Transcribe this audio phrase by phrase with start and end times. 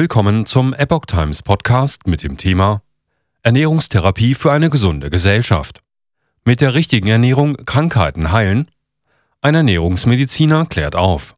[0.00, 2.80] Willkommen zum Epoch Times Podcast mit dem Thema
[3.42, 5.80] Ernährungstherapie für eine gesunde Gesellschaft.
[6.42, 8.70] Mit der richtigen Ernährung Krankheiten heilen?
[9.42, 11.34] Ein Ernährungsmediziner klärt auf.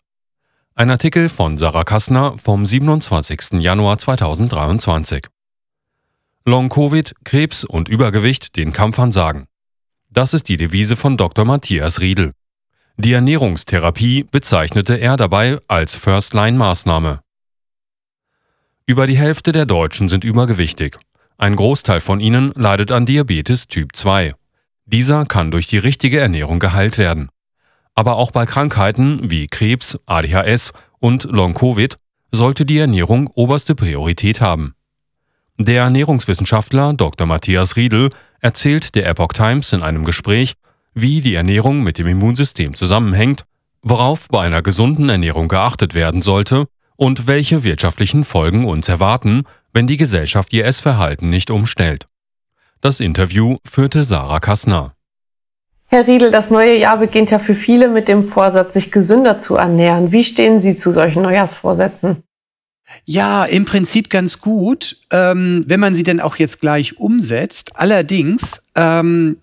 [0.77, 3.61] Ein Artikel von Sarah Kassner vom 27.
[3.61, 5.27] Januar 2023.
[6.45, 9.49] Long-Covid, Krebs und Übergewicht den Kampf ansagen.
[10.09, 11.45] Das ist die Devise von Dr.
[11.45, 12.31] Matthias Riedel.
[12.97, 17.23] Die Ernährungstherapie bezeichnete er dabei als First-Line-Maßnahme.
[18.85, 20.99] Über die Hälfte der Deutschen sind übergewichtig.
[21.39, 24.33] Ein Großteil von ihnen leidet an Diabetes Typ 2.
[24.87, 27.29] Dieser kann durch die richtige Ernährung geheilt werden.
[27.95, 31.97] Aber auch bei Krankheiten wie Krebs, ADHS und Long-Covid
[32.33, 34.75] sollte die Ernährung oberste Priorität haben.
[35.59, 37.27] Der Ernährungswissenschaftler Dr.
[37.29, 40.55] Matthias Riedel erzählt der Epoch Times in einem Gespräch,
[40.93, 43.45] wie die Ernährung mit dem Immunsystem zusammenhängt,
[43.83, 46.67] worauf bei einer gesunden Ernährung geachtet werden sollte
[47.03, 49.43] und welche wirtschaftlichen Folgen uns erwarten,
[49.73, 52.07] wenn die Gesellschaft ihr Essverhalten nicht umstellt.
[52.81, 54.93] Das Interview führte Sarah Kassner.
[55.87, 59.57] Herr Riedel, das neue Jahr beginnt ja für viele mit dem Vorsatz, sich gesünder zu
[59.57, 60.13] ernähren.
[60.13, 62.23] Wie stehen Sie zu solchen Neujahrsvorsätzen?
[63.05, 67.77] Ja, im Prinzip ganz gut, ähm, wenn man sie denn auch jetzt gleich umsetzt.
[67.77, 69.39] Allerdings, ähm,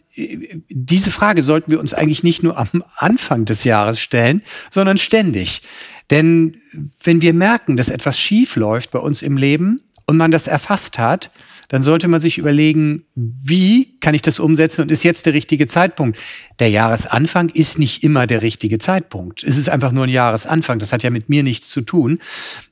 [0.69, 5.61] diese Frage sollten wir uns eigentlich nicht nur am Anfang des Jahres stellen, sondern ständig.
[6.09, 6.61] Denn
[7.03, 10.97] wenn wir merken, dass etwas schief läuft bei uns im Leben und man das erfasst
[10.97, 11.31] hat,
[11.70, 15.67] dann sollte man sich überlegen, wie kann ich das umsetzen und ist jetzt der richtige
[15.67, 16.20] Zeitpunkt?
[16.58, 19.44] Der Jahresanfang ist nicht immer der richtige Zeitpunkt.
[19.44, 20.80] Es ist einfach nur ein Jahresanfang.
[20.80, 22.20] Das hat ja mit mir nichts zu tun.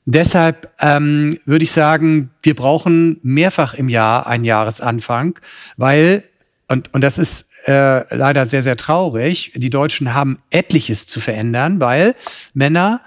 [0.04, 5.38] Deshalb ähm, würde ich sagen, wir brauchen mehrfach im Jahr einen Jahresanfang,
[5.76, 6.24] weil,
[6.66, 11.80] und, und das ist äh, leider sehr, sehr traurig, die Deutschen haben etliches zu verändern,
[11.80, 12.16] weil
[12.52, 13.00] Männer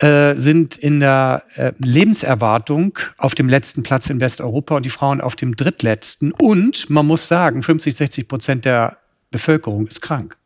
[0.00, 5.20] äh, sind in der äh, Lebenserwartung auf dem letzten Platz in Westeuropa und die Frauen
[5.20, 6.32] auf dem drittletzten.
[6.32, 8.96] Und man muss sagen, 50, 60 Prozent der
[9.30, 10.36] Bevölkerung ist krank.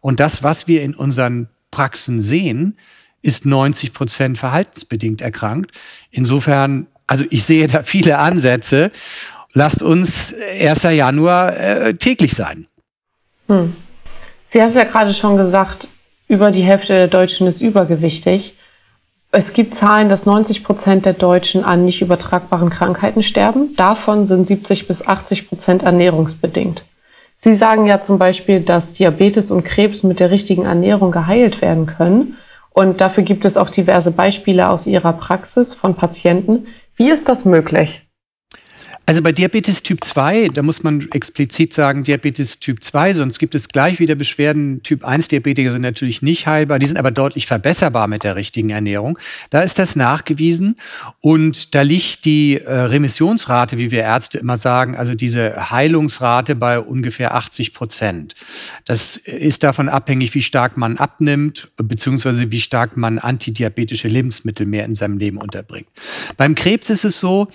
[0.00, 2.78] Und das, was wir in unseren Praxen sehen,
[3.20, 5.72] ist 90 Prozent verhaltensbedingt erkrankt.
[6.10, 8.92] Insofern, also ich sehe da viele Ansätze.
[9.54, 10.84] Lasst uns 1.
[10.84, 12.68] Januar äh, täglich sein.
[13.48, 13.74] Hm.
[14.44, 15.88] Sie haben es ja gerade schon gesagt,
[16.28, 18.54] über die Hälfte der Deutschen ist übergewichtig.
[19.30, 23.76] Es gibt Zahlen, dass 90 Prozent der Deutschen an nicht übertragbaren Krankheiten sterben.
[23.76, 26.82] Davon sind 70 bis 80 Prozent ernährungsbedingt.
[27.34, 31.86] Sie sagen ja zum Beispiel, dass Diabetes und Krebs mit der richtigen Ernährung geheilt werden
[31.86, 32.36] können.
[32.70, 36.66] Und dafür gibt es auch diverse Beispiele aus Ihrer Praxis von Patienten.
[36.96, 38.07] Wie ist das möglich?
[39.08, 43.54] Also bei Diabetes Typ 2, da muss man explizit sagen Diabetes Typ 2, sonst gibt
[43.54, 44.82] es gleich wieder Beschwerden.
[44.82, 48.68] Typ 1 Diabetiker sind natürlich nicht heilbar, die sind aber deutlich verbesserbar mit der richtigen
[48.68, 49.18] Ernährung.
[49.48, 50.76] Da ist das nachgewiesen
[51.20, 56.78] und da liegt die äh, Remissionsrate, wie wir Ärzte immer sagen, also diese Heilungsrate bei
[56.78, 58.34] ungefähr 80 Prozent.
[58.84, 64.84] Das ist davon abhängig, wie stark man abnimmt, beziehungsweise wie stark man antidiabetische Lebensmittel mehr
[64.84, 65.88] in seinem Leben unterbringt.
[66.36, 67.48] Beim Krebs ist es so,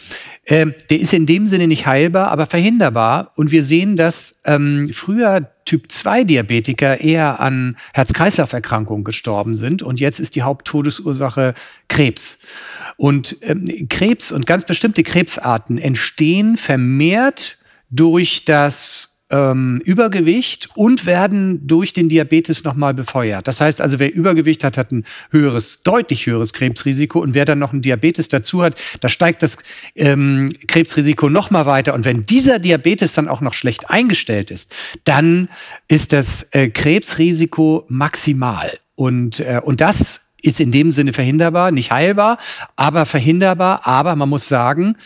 [0.46, 3.32] äh, der ist in dem dem Sinne nicht heilbar, aber verhinderbar.
[3.36, 9.82] Und wir sehen, dass ähm, früher Typ-2-Diabetiker eher an Herz-Kreislauf-Erkrankungen gestorben sind.
[9.82, 11.54] Und jetzt ist die Haupttodesursache
[11.88, 12.40] Krebs.
[12.98, 17.58] Und ähm, Krebs und ganz bestimmte Krebsarten entstehen vermehrt
[17.90, 23.48] durch das ähm, Übergewicht und werden durch den Diabetes nochmal befeuert.
[23.48, 27.60] Das heißt also, wer Übergewicht hat, hat ein höheres, deutlich höheres Krebsrisiko und wer dann
[27.60, 29.58] noch einen Diabetes dazu hat, da steigt das
[29.96, 31.94] ähm, Krebsrisiko nochmal weiter.
[31.94, 34.74] Und wenn dieser Diabetes dann auch noch schlecht eingestellt ist,
[35.04, 35.50] dann
[35.88, 38.80] ist das äh, Krebsrisiko maximal.
[38.96, 42.38] Und, äh, und das ist in dem Sinne verhinderbar, nicht heilbar,
[42.76, 43.88] aber verhinderbar.
[43.88, 44.98] Aber man muss sagen,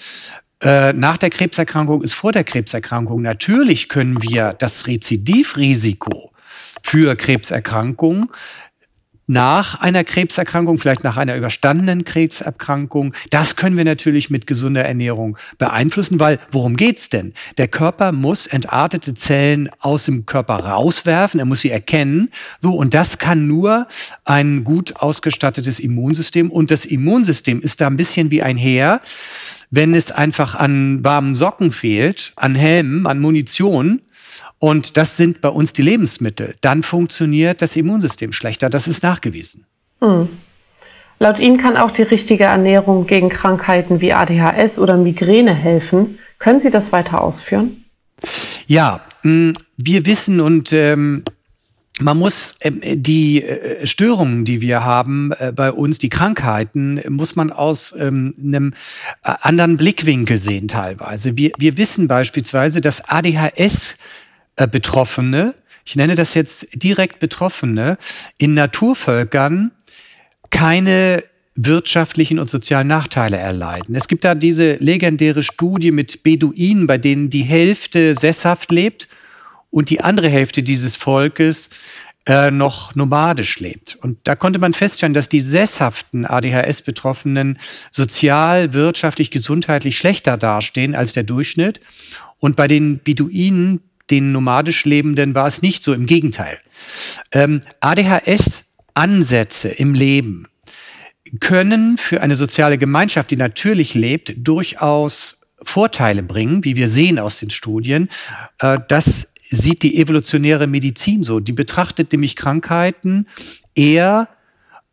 [0.62, 3.22] äh, nach der Krebserkrankung ist vor der Krebserkrankung.
[3.22, 6.32] Natürlich können wir das Rezidivrisiko
[6.82, 8.30] für Krebserkrankungen
[9.28, 15.38] nach einer Krebserkrankung, vielleicht nach einer überstandenen Krebserkrankung, das können wir natürlich mit gesunder Ernährung
[15.58, 17.34] beeinflussen, weil worum geht's denn?
[17.58, 22.30] Der Körper muss entartete Zellen aus dem Körper rauswerfen, er muss sie erkennen.
[22.62, 23.88] So, und das kann nur
[24.24, 26.50] ein gut ausgestattetes Immunsystem.
[26.50, 29.02] Und das Immunsystem ist da ein bisschen wie ein Heer
[29.70, 34.02] wenn es einfach an warmen Socken fehlt, an Helmen, an Munition,
[34.60, 38.70] und das sind bei uns die Lebensmittel, dann funktioniert das Immunsystem schlechter.
[38.70, 39.66] Das ist nachgewiesen.
[40.02, 40.30] Hm.
[41.20, 46.20] Laut Ihnen kann auch die richtige Ernährung gegen Krankheiten wie ADHS oder Migräne helfen.
[46.38, 47.86] Können Sie das weiter ausführen?
[48.68, 51.24] Ja, hm, wir wissen und ähm,
[52.00, 57.36] man muss ähm, die äh, Störungen, die wir haben äh, bei uns, die Krankheiten, muss
[57.36, 58.74] man aus ähm, einem
[59.24, 61.36] äh, anderen Blickwinkel sehen teilweise.
[61.38, 63.02] Wir, wir wissen beispielsweise, dass
[64.58, 65.56] ADHS-Betroffene,
[65.86, 67.98] ich nenne das jetzt direkt Betroffene,
[68.38, 69.72] in Naturvölkern
[70.50, 71.24] keine
[71.56, 73.96] wirtschaftlichen und sozialen Nachteile erleiden.
[73.96, 79.08] Es gibt da diese legendäre Studie mit Beduinen, bei denen die Hälfte sesshaft lebt
[79.72, 81.70] und die andere Hälfte dieses Volkes
[82.28, 83.98] äh, noch nomadisch lebt.
[84.02, 87.58] Und da konnte man feststellen, dass die sesshaften ADHS-Betroffenen
[87.92, 91.80] sozial, wirtschaftlich, gesundheitlich schlechter dastehen als der Durchschnitt.
[92.40, 96.60] Und bei den Beduinen, den nomadisch Lebenden, war es nicht so, im Gegenteil.
[97.32, 100.48] Ähm, ADHS-Ansätze im Leben
[101.40, 107.40] können für eine soziale Gemeinschaft, die natürlich lebt, durchaus Vorteile bringen, wie wir sehen aus
[107.40, 108.10] den Studien.
[108.60, 111.40] Äh, das sieht die evolutionäre Medizin so.
[111.40, 113.28] Die betrachtet nämlich Krankheiten
[113.76, 114.30] eher,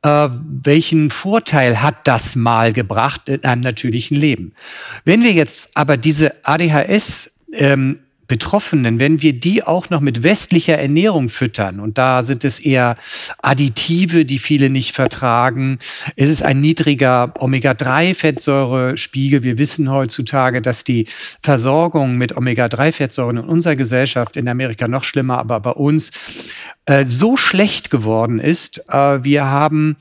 [0.02, 0.28] äh,
[0.62, 4.52] welchen Vorteil hat das mal gebracht in einem natürlichen Leben.
[5.04, 10.78] Wenn wir jetzt aber diese ADHS ähm, Betroffenen, wenn wir die auch noch mit westlicher
[10.78, 12.96] Ernährung füttern, und da sind es eher
[13.42, 15.78] Additive, die viele nicht vertragen,
[16.16, 19.42] es ist ein niedriger Omega-3-Fettsäurespiegel.
[19.42, 21.06] Wir wissen heutzutage, dass die
[21.42, 26.12] Versorgung mit Omega-3-Fettsäuren in unserer Gesellschaft, in Amerika noch schlimmer, aber bei uns,
[26.86, 28.88] äh, so schlecht geworden ist.
[28.88, 29.96] Äh, wir haben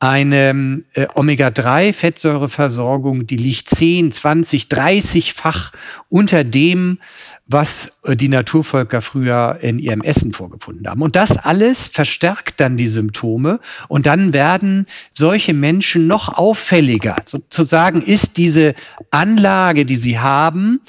[0.00, 5.72] eine äh, Omega-3-Fettsäureversorgung, die liegt 10, 20, 30-fach
[6.08, 6.98] unter dem,
[7.46, 11.02] was äh, die Naturvölker früher in ihrem Essen vorgefunden haben.
[11.02, 17.16] Und das alles verstärkt dann die Symptome und dann werden solche Menschen noch auffälliger.
[17.24, 18.74] Sozusagen ist diese
[19.10, 20.80] Anlage, die sie haben,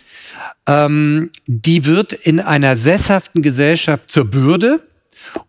[0.66, 4.82] ähm, die wird in einer sesshaften Gesellschaft zur Bürde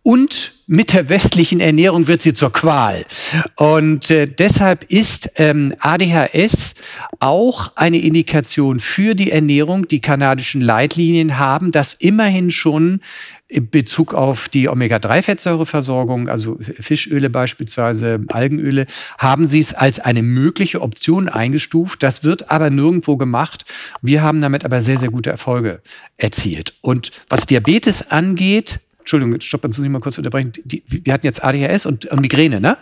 [0.02, 3.06] und mit der westlichen Ernährung wird sie zur Qual.
[3.54, 6.74] Und äh, deshalb ist ähm, ADHS
[7.20, 9.86] auch eine Indikation für die Ernährung.
[9.86, 13.00] Die kanadischen Leitlinien haben das immerhin schon
[13.48, 18.86] in Bezug auf die Omega-3-Fettsäureversorgung, also Fischöle beispielsweise, Algenöle,
[19.18, 22.02] haben sie es als eine mögliche Option eingestuft.
[22.02, 23.64] Das wird aber nirgendwo gemacht.
[24.02, 25.80] Wir haben damit aber sehr, sehr gute Erfolge
[26.16, 26.74] erzielt.
[26.80, 30.52] Und was Diabetes angeht, Entschuldigung, stopp, jetzt muss ich mal kurz unterbrechen.
[30.64, 32.76] Die, wir hatten jetzt ADHS und, und Migräne, ne?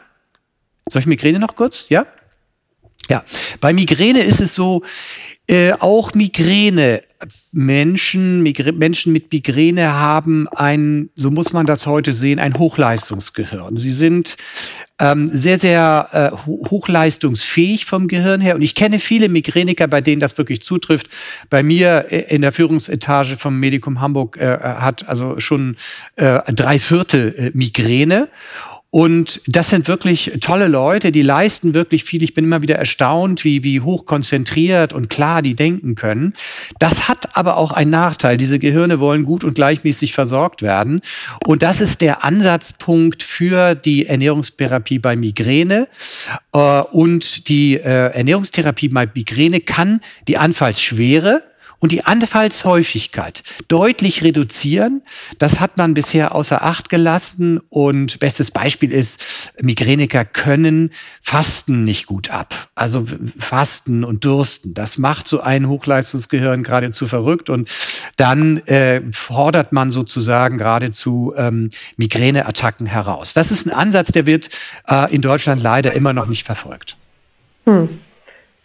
[0.89, 1.91] Soll ich Migräne noch kurz?
[1.91, 2.07] Ja?
[3.09, 3.25] Ja.
[3.61, 4.83] Bei Migräne ist es so,
[5.47, 7.03] äh, auch Migräne,
[7.53, 13.77] Menschen, Migr Menschen mit Migräne haben ein, so muss man das heute sehen, ein Hochleistungsgehirn.
[13.77, 14.37] Sie sind
[14.99, 18.55] ähm, sehr, sehr äh, hochleistungsfähig vom Gehirn her.
[18.55, 21.09] Und ich kenne viele Migräniker, bei denen das wirklich zutrifft.
[21.51, 25.77] Bei mir äh, in der Führungsetage vom Medikum Hamburg äh, hat also schon
[26.17, 28.29] äh, drei Viertel äh, Migräne.
[28.95, 32.23] Und das sind wirklich tolle Leute, die leisten wirklich viel.
[32.23, 36.33] Ich bin immer wieder erstaunt, wie, wie hoch konzentriert und klar die denken können.
[36.79, 38.37] Das hat aber auch einen Nachteil.
[38.37, 41.01] Diese Gehirne wollen gut und gleichmäßig versorgt werden.
[41.45, 45.89] Und das ist der Ansatzpunkt für die Ernährungstherapie bei Migräne.
[46.53, 51.43] Äh, und die äh, Ernährungstherapie bei Migräne kann die Anfallsschwere
[51.85, 55.03] und die Anfallshäufigkeit deutlich reduzieren.
[55.39, 59.23] Das hat man bisher außer Acht gelassen und bestes Beispiel ist,
[59.61, 62.71] Migräniker können Fasten nicht gut ab.
[62.75, 63.07] Also
[63.39, 67.69] Fasten und Dursten, das macht so ein Hochleistungsgehirn geradezu verrückt und
[68.17, 73.35] dann äh, fordert man sozusagen geradezu ähm, Migräneattacken heraus.
[73.35, 74.49] Das ist ein Ansatz, der wird
[74.89, 76.97] äh, in Deutschland leider immer noch nicht verfolgt.
[77.67, 77.91] Hm.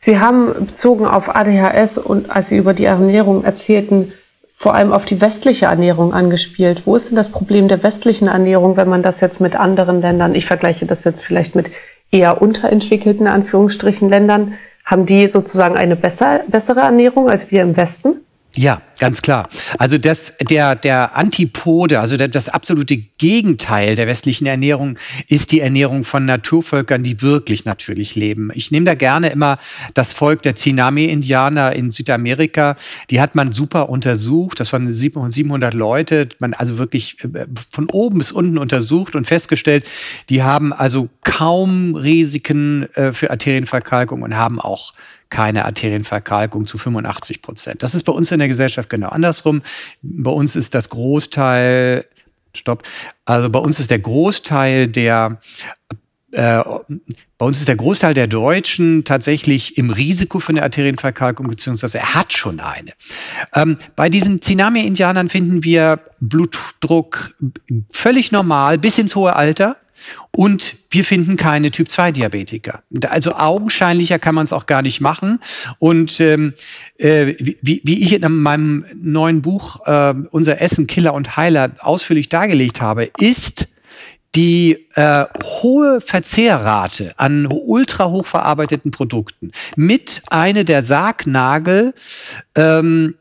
[0.01, 4.13] Sie haben bezogen auf ADHS und als Sie über die Ernährung erzählten,
[4.55, 6.83] vor allem auf die westliche Ernährung angespielt.
[6.85, 10.35] Wo ist denn das Problem der westlichen Ernährung, wenn man das jetzt mit anderen Ländern,
[10.35, 11.69] ich vergleiche das jetzt vielleicht mit
[12.11, 14.53] eher unterentwickelten Anführungsstrichen Ländern,
[14.85, 18.21] haben die sozusagen eine besser, bessere Ernährung als wir im Westen?
[18.55, 19.47] Ja, ganz klar.
[19.77, 26.03] Also das, der, der Antipode, also das absolute Gegenteil der westlichen Ernährung ist die Ernährung
[26.03, 28.49] von Naturvölkern, die wirklich natürlich leben.
[28.55, 29.59] Ich nehme da gerne immer
[29.93, 32.75] das Volk der Tsinami-Indianer in Südamerika.
[33.11, 34.59] Die hat man super untersucht.
[34.59, 36.29] Das waren 700 Leute.
[36.39, 39.85] Man also wirklich äh, von oben bis unten untersucht und festgestellt,
[40.29, 44.93] die haben also kaum Risiken äh, für Arterienverkalkung und haben auch
[45.29, 47.83] keine Arterienverkalkung zu 85 Prozent.
[47.83, 49.62] Das ist bei uns in der Gesellschaft genau andersrum.
[50.01, 52.05] Bei uns ist das Großteil,
[52.53, 52.83] stopp,
[53.25, 55.39] also bei uns ist der Großteil der
[56.31, 56.63] äh,
[57.39, 62.13] bei uns ist der Großteil der Deutschen tatsächlich im Risiko für eine Arterienverkalkung, beziehungsweise er
[62.13, 62.91] hat schon eine.
[63.55, 67.33] Ähm, bei diesen Tsinami-Indianern finden wir Blutdruck
[67.91, 69.77] völlig normal bis ins hohe Alter.
[70.31, 72.83] Und wir finden keine Typ-2-Diabetiker.
[73.09, 75.39] Also augenscheinlicher kann man es auch gar nicht machen.
[75.79, 76.53] Und ähm,
[76.97, 82.29] äh, wie, wie ich in meinem neuen Buch äh, Unser Essen, Killer und Heiler ausführlich
[82.29, 83.67] dargelegt habe, ist
[84.35, 91.93] die äh, hohe Verzehrrate an ultra hochverarbeiteten Produkten mit eine der Sargnagel
[92.55, 93.15] ähm,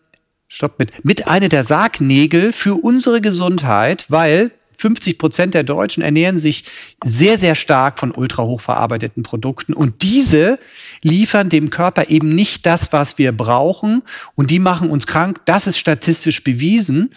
[0.49, 6.39] Stopp mit, mit eine der Sargnägel für unsere Gesundheit, weil 50 Prozent der Deutschen ernähren
[6.39, 6.65] sich
[7.05, 9.75] sehr, sehr stark von ultra hochverarbeiteten Produkten.
[9.75, 10.59] Und diese
[11.03, 14.03] liefern dem Körper eben nicht das, was wir brauchen.
[14.35, 15.41] Und die machen uns krank.
[15.45, 17.11] Das ist statistisch bewiesen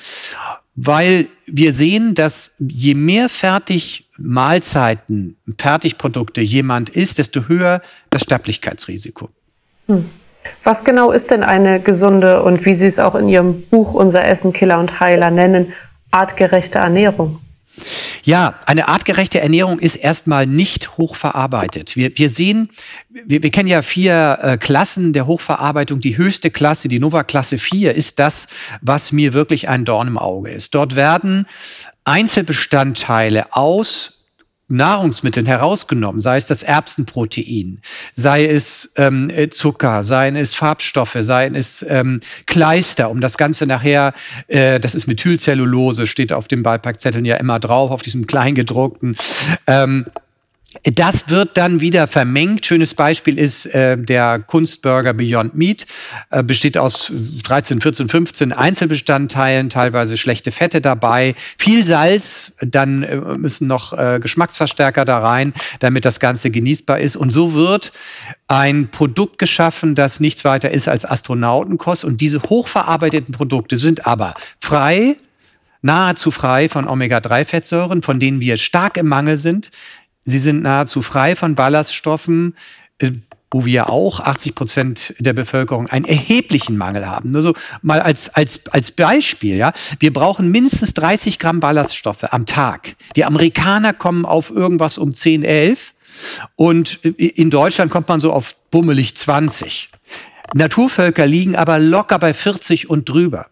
[0.75, 9.29] weil wir sehen, dass je mehr fertig Mahlzeiten, Fertigprodukte jemand isst, desto höher das Sterblichkeitsrisiko.
[9.87, 10.09] Hm.
[10.63, 14.25] Was genau ist denn eine gesunde und wie Sie es auch in Ihrem Buch Unser
[14.25, 15.73] Essen Killer und Heiler nennen,
[16.09, 17.39] artgerechte Ernährung?
[18.23, 21.95] Ja, eine artgerechte Ernährung ist erstmal nicht hochverarbeitet.
[21.95, 22.69] Wir, wir sehen,
[23.09, 25.99] wir, wir kennen ja vier äh, Klassen der Hochverarbeitung.
[25.99, 28.47] Die höchste Klasse, die Nova Klasse 4, ist das,
[28.81, 30.75] was mir wirklich ein Dorn im Auge ist.
[30.75, 31.47] Dort werden
[32.03, 34.20] Einzelbestandteile aus
[34.71, 37.81] Nahrungsmitteln herausgenommen, sei es das Erbsenprotein,
[38.15, 43.65] sei es ähm, äh, Zucker, seien es Farbstoffe, seien es ähm, Kleister, um das Ganze
[43.65, 44.13] nachher,
[44.47, 49.17] äh, das ist Methylcellulose, steht auf dem Beipackzetteln ja immer drauf, auf diesem Kleingedruckten.
[49.67, 50.05] Ähm,
[50.83, 52.65] das wird dann wieder vermengt.
[52.65, 55.85] Schönes Beispiel ist äh, der Kunstburger Beyond Meat.
[56.29, 57.11] Äh, besteht aus
[57.43, 64.19] 13, 14, 15 Einzelbestandteilen, teilweise schlechte Fette dabei, viel Salz, dann äh, müssen noch äh,
[64.21, 67.17] Geschmacksverstärker da rein, damit das Ganze genießbar ist.
[67.17, 67.91] Und so wird
[68.47, 72.05] ein Produkt geschaffen, das nichts weiter ist als Astronautenkost.
[72.05, 75.17] Und diese hochverarbeiteten Produkte sind aber frei,
[75.81, 79.71] nahezu frei von Omega-3-Fettsäuren, von denen wir stark im Mangel sind.
[80.23, 82.55] Sie sind nahezu frei von Ballaststoffen,
[82.99, 83.11] äh,
[83.53, 87.31] wo wir auch 80 Prozent der Bevölkerung einen erheblichen Mangel haben.
[87.31, 89.73] Nur so mal als, als, als Beispiel, ja.
[89.99, 92.95] Wir brauchen mindestens 30 Gramm Ballaststoffe am Tag.
[93.17, 95.93] Die Amerikaner kommen auf irgendwas um 10, 11.
[96.55, 99.89] Und in Deutschland kommt man so auf bummelig 20.
[100.53, 103.47] Naturvölker liegen aber locker bei 40 und drüber.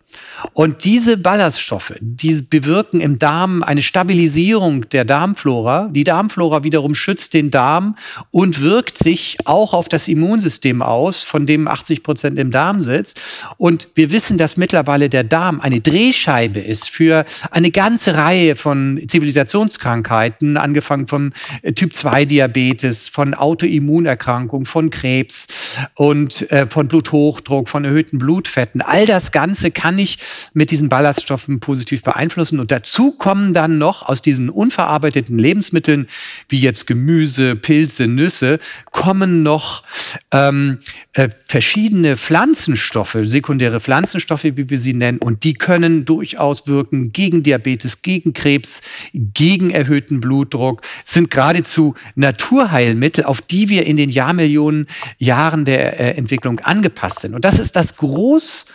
[0.53, 5.89] Und diese Ballaststoffe, die bewirken im Darm eine Stabilisierung der Darmflora.
[5.91, 7.95] Die Darmflora wiederum schützt den Darm
[8.31, 13.19] und wirkt sich auch auf das Immunsystem aus, von dem 80 Prozent im Darm sitzt.
[13.57, 19.01] Und wir wissen, dass mittlerweile der Darm eine Drehscheibe ist für eine ganze Reihe von
[19.07, 21.31] Zivilisationskrankheiten, angefangen vom
[21.63, 25.47] Typ-2-Diabetes, von Autoimmunerkrankungen, von Krebs
[25.95, 28.81] und äh, von Bluthochdruck, von erhöhten Blutfetten.
[28.81, 30.17] All das Ganze kann ich
[30.53, 32.59] mit diesen Ballaststoffen positiv beeinflussen.
[32.59, 36.07] Und dazu kommen dann noch aus diesen unverarbeiteten Lebensmitteln,
[36.47, 38.59] wie jetzt Gemüse, Pilze, Nüsse,
[38.91, 39.83] kommen noch
[40.31, 40.79] ähm,
[41.13, 45.19] äh, verschiedene Pflanzenstoffe, sekundäre Pflanzenstoffe, wie wir sie nennen.
[45.19, 48.81] Und die können durchaus wirken gegen Diabetes, gegen Krebs,
[49.13, 54.87] gegen erhöhten Blutdruck, sind geradezu Naturheilmittel, auf die wir in den Jahrmillionen
[55.17, 57.35] Jahren der äh, Entwicklung angepasst sind.
[57.35, 58.65] Und das ist das groß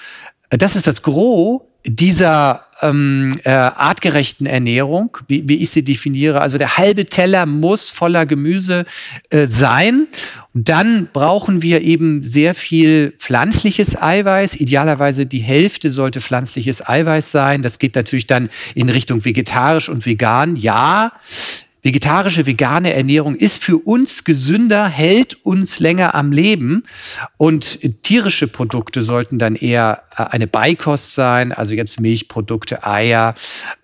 [0.56, 6.40] das ist das Gros dieser ähm, äh, artgerechten Ernährung, wie, wie ich sie definiere.
[6.40, 8.86] Also der halbe Teller muss voller Gemüse
[9.30, 10.06] äh, sein.
[10.54, 14.56] Dann brauchen wir eben sehr viel pflanzliches Eiweiß.
[14.56, 17.62] Idealerweise die Hälfte sollte pflanzliches Eiweiß sein.
[17.62, 20.56] Das geht natürlich dann in Richtung vegetarisch und vegan.
[20.56, 21.12] Ja,
[21.84, 26.84] vegetarische, vegane Ernährung ist für uns gesünder, hält uns länger am Leben.
[27.36, 33.34] Und tierische Produkte sollten dann eher äh, eine Beikost sein, also jetzt Milchprodukte, Eier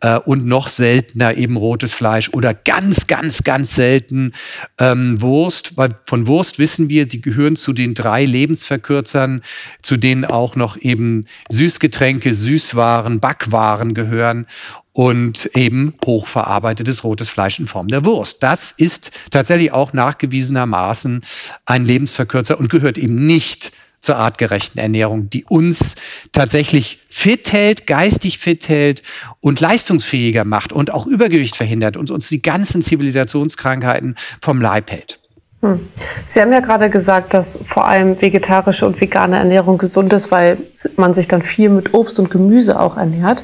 [0.01, 4.33] äh, und noch seltener eben rotes Fleisch oder ganz, ganz, ganz selten
[4.79, 5.77] ähm, Wurst.
[5.77, 9.43] Weil von Wurst wissen wir, die gehören zu den drei Lebensverkürzern,
[9.83, 14.47] zu denen auch noch eben Süßgetränke, Süßwaren, Backwaren gehören
[14.93, 18.43] und eben hochverarbeitetes rotes Fleisch in Form der Wurst.
[18.43, 21.23] Das ist tatsächlich auch nachgewiesenermaßen
[21.67, 25.95] ein Lebensverkürzer und gehört eben nicht zur artgerechten Ernährung, die uns
[26.33, 29.03] tatsächlich fit hält, geistig fit hält
[29.41, 35.21] und leistungsfähiger macht und auch Übergewicht verhindert und uns die ganzen Zivilisationskrankheiten vom Leib hält.
[35.61, 35.89] Hm.
[36.27, 40.57] Sie haben ja gerade gesagt, dass vor allem vegetarische und vegane Ernährung gesund ist, weil
[40.97, 43.43] man sich dann viel mit Obst und Gemüse auch ernährt.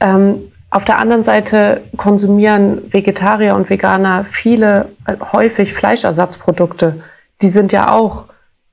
[0.00, 7.02] Ähm, Auf der anderen Seite konsumieren Vegetarier und Veganer viele, äh, häufig Fleischersatzprodukte.
[7.42, 8.24] Die sind ja auch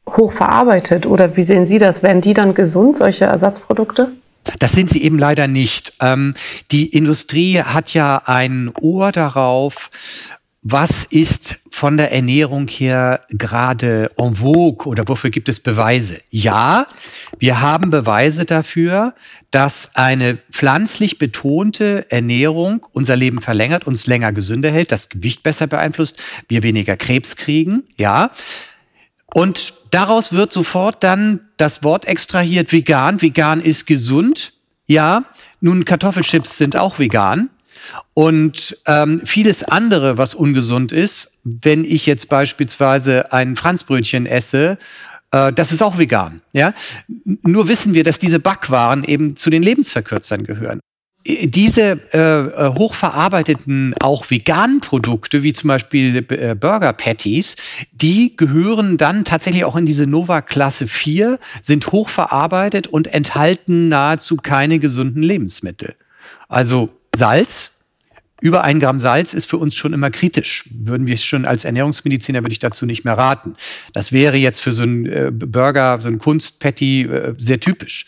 [0.09, 1.05] hochverarbeitet.
[1.05, 2.01] Oder wie sehen Sie das?
[2.01, 4.13] Werden die dann gesund, solche Ersatzprodukte?
[4.59, 5.91] Das sind sie eben leider nicht.
[5.99, 6.35] Ähm,
[6.71, 9.91] die Industrie hat ja ein Ohr darauf,
[10.61, 16.19] was ist von der Ernährung her gerade en vogue oder wofür gibt es Beweise?
[16.29, 16.85] Ja,
[17.37, 19.13] wir haben Beweise dafür,
[19.51, 25.67] dass eine pflanzlich betonte Ernährung unser Leben verlängert, uns länger gesünder hält, das Gewicht besser
[25.67, 26.17] beeinflusst,
[26.49, 27.83] wir weniger Krebs kriegen.
[27.95, 28.31] Ja,
[29.33, 33.21] und daraus wird sofort dann das Wort extrahiert, vegan.
[33.21, 34.53] Vegan ist gesund.
[34.87, 35.25] Ja,
[35.61, 37.49] nun Kartoffelchips sind auch vegan.
[38.13, 44.77] Und ähm, vieles andere, was ungesund ist, wenn ich jetzt beispielsweise ein Franzbrötchen esse,
[45.31, 46.41] äh, das ist auch vegan.
[46.53, 46.73] Ja?
[47.43, 50.79] Nur wissen wir, dass diese Backwaren eben zu den Lebensverkürzern gehören
[51.25, 57.55] diese äh, äh, hochverarbeiteten, auch veganen Produkte, wie zum Beispiel äh, Burger Patties,
[57.91, 64.37] die gehören dann tatsächlich auch in diese Nova Klasse 4, sind hochverarbeitet und enthalten nahezu
[64.37, 65.95] keine gesunden Lebensmittel.
[66.47, 67.78] Also Salz,
[68.41, 70.65] über ein Gramm Salz ist für uns schon immer kritisch.
[70.71, 73.55] Würden wir schon als Ernährungsmediziner, würde ich dazu nicht mehr raten.
[73.93, 78.05] Das wäre jetzt für so einen äh, Burger, so einen Kunstpatty äh, sehr typisch.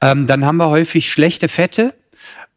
[0.00, 1.94] Ähm, dann haben wir häufig schlechte Fette,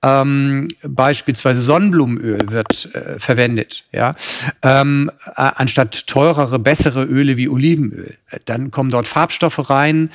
[0.04, 4.16] ähm, beispielsweise Sonnenblumenöl wird äh, verwendet, ja,
[4.64, 8.18] ähm, anstatt teurere, bessere Öle wie Olivenöl.
[8.46, 10.10] Dann kommen dort Farbstoffe rein.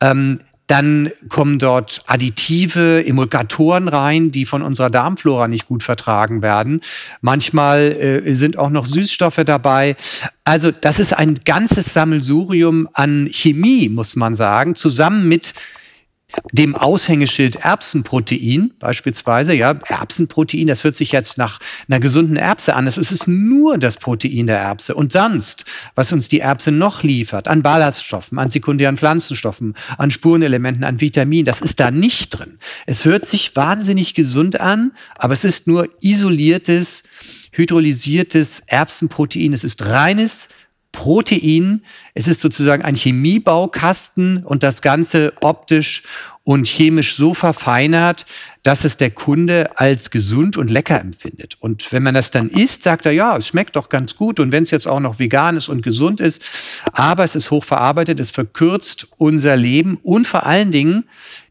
[0.00, 0.40] Ähm,
[0.72, 6.80] dann kommen dort Additive, Emulgatoren rein, die von unserer Darmflora nicht gut vertragen werden.
[7.20, 9.96] Manchmal äh, sind auch noch Süßstoffe dabei.
[10.44, 15.52] Also das ist ein ganzes Sammelsurium an Chemie, muss man sagen, zusammen mit
[16.52, 22.86] dem Aushängeschild Erbsenprotein beispielsweise, ja, Erbsenprotein, das hört sich jetzt nach einer gesunden Erbse an.
[22.86, 24.94] Es ist nur das Protein der Erbse.
[24.94, 30.84] Und sonst, was uns die Erbse noch liefert, an Ballaststoffen, an sekundären Pflanzenstoffen, an Spurenelementen,
[30.84, 32.58] an Vitaminen, das ist da nicht drin.
[32.86, 37.04] Es hört sich wahnsinnig gesund an, aber es ist nur isoliertes,
[37.52, 39.52] hydrolysiertes Erbsenprotein.
[39.52, 40.48] Es ist reines
[40.92, 41.82] Protein.
[42.14, 46.02] Es ist sozusagen ein Chemiebaukasten und das Ganze optisch
[46.44, 48.26] und chemisch so verfeinert,
[48.64, 51.56] dass es der Kunde als gesund und lecker empfindet.
[51.60, 54.40] Und wenn man das dann isst, sagt er, ja, es schmeckt doch ganz gut.
[54.40, 56.42] Und wenn es jetzt auch noch vegan ist und gesund ist,
[56.92, 61.04] aber es ist hochverarbeitet, es verkürzt unser Leben und vor allen Dingen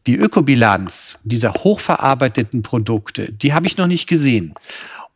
[0.06, 4.54] die Ökobilanz dieser hochverarbeiteten Produkte, die habe ich noch nicht gesehen.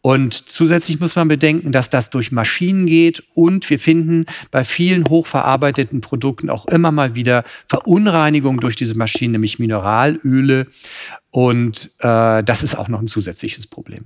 [0.06, 5.02] Und zusätzlich muss man bedenken, dass das durch Maschinen geht und wir finden bei vielen
[5.08, 10.68] hochverarbeiteten Produkten auch immer mal wieder Verunreinigungen durch diese Maschinen, nämlich Mineralöle.
[11.32, 14.04] Und äh, das ist auch noch ein zusätzliches Problem.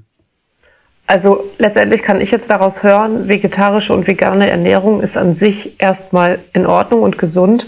[1.06, 6.38] Also letztendlich kann ich jetzt daraus hören, vegetarische und vegane Ernährung ist an sich erstmal
[6.54, 7.66] in Ordnung und gesund,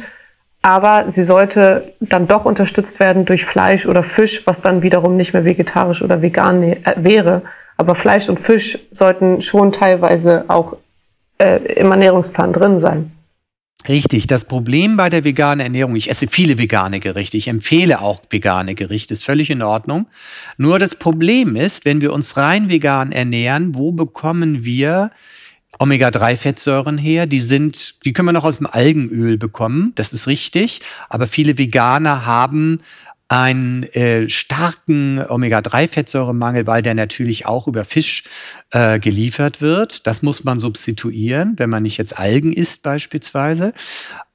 [0.62, 5.34] aber sie sollte dann doch unterstützt werden durch Fleisch oder Fisch, was dann wiederum nicht
[5.34, 7.42] mehr vegetarisch oder vegan äh, wäre.
[7.82, 10.76] Aber Fleisch und Fisch sollten schon teilweise auch
[11.38, 13.10] äh, im Ernährungsplan drin sein.
[13.88, 18.20] Richtig, das Problem bei der veganen Ernährung, ich esse viele vegane Gerichte, ich empfehle auch
[18.30, 20.06] vegane Gerichte, ist völlig in Ordnung.
[20.58, 25.10] Nur das Problem ist, wenn wir uns rein vegan ernähren, wo bekommen wir
[25.80, 27.26] Omega-3-Fettsäuren her?
[27.26, 31.58] Die sind, die können wir noch aus dem Algenöl bekommen, das ist richtig, aber viele
[31.58, 32.78] Veganer haben
[33.32, 38.24] einen äh, starken Omega-3-Fettsäuremangel, weil der natürlich auch über Fisch
[38.72, 40.06] äh, geliefert wird.
[40.06, 43.72] Das muss man substituieren, wenn man nicht jetzt Algen isst beispielsweise.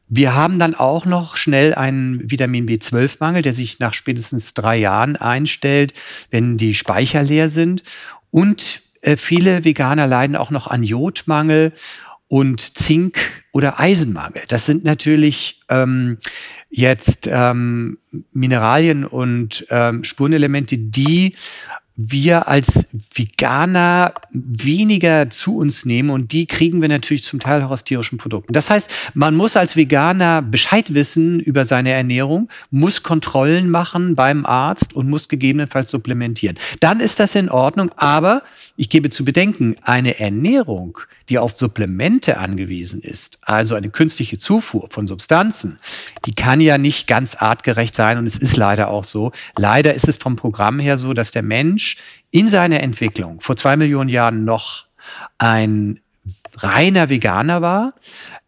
[0.09, 5.15] Wir haben dann auch noch schnell einen Vitamin B12-Mangel, der sich nach spätestens drei Jahren
[5.15, 5.93] einstellt,
[6.31, 7.83] wenn die Speicher leer sind.
[8.31, 11.71] Und äh, viele Veganer leiden auch noch an Jodmangel
[12.27, 14.43] und Zink- oder Eisenmangel.
[14.47, 16.17] Das sind natürlich ähm,
[16.69, 17.97] jetzt ähm,
[18.33, 21.35] Mineralien und ähm, Spurenelemente, die
[21.99, 22.85] wir als
[23.15, 28.19] Veganer weniger zu uns nehmen und die kriegen wir natürlich zum Teil auch aus tierischen
[28.19, 28.53] Produkten.
[28.53, 34.45] Das heißt, man muss als Veganer Bescheid wissen über seine Ernährung, muss Kontrollen machen beim
[34.45, 36.59] Arzt und muss gegebenenfalls supplementieren.
[36.79, 38.43] Dann ist das in Ordnung, aber
[38.77, 44.87] ich gebe zu bedenken, eine Ernährung, die auf Supplemente angewiesen ist, also eine künstliche Zufuhr
[44.89, 45.79] von Substanzen,
[46.25, 49.31] die kann ja nicht ganz artgerecht sein und es ist leider auch so.
[49.57, 51.97] Leider ist es vom Programm her so, dass der Mensch
[52.29, 54.85] in seiner Entwicklung vor zwei Millionen Jahren noch
[55.39, 55.99] ein
[56.57, 57.93] reiner Veganer war,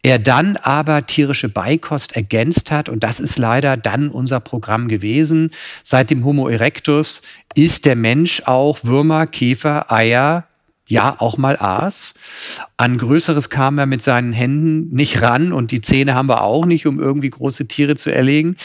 [0.02, 5.52] er dann aber tierische Beikost ergänzt hat und das ist leider dann unser Programm gewesen.
[5.84, 7.22] Seit dem Homo erectus
[7.56, 10.49] ist der Mensch auch Würmer, Käfer, Eier,
[10.90, 12.16] ja auch mal aß.
[12.78, 16.66] An Größeres kam er mit seinen Händen nicht ran und die Zähne haben wir auch
[16.66, 18.58] nicht, um irgendwie große Tiere zu erlegen.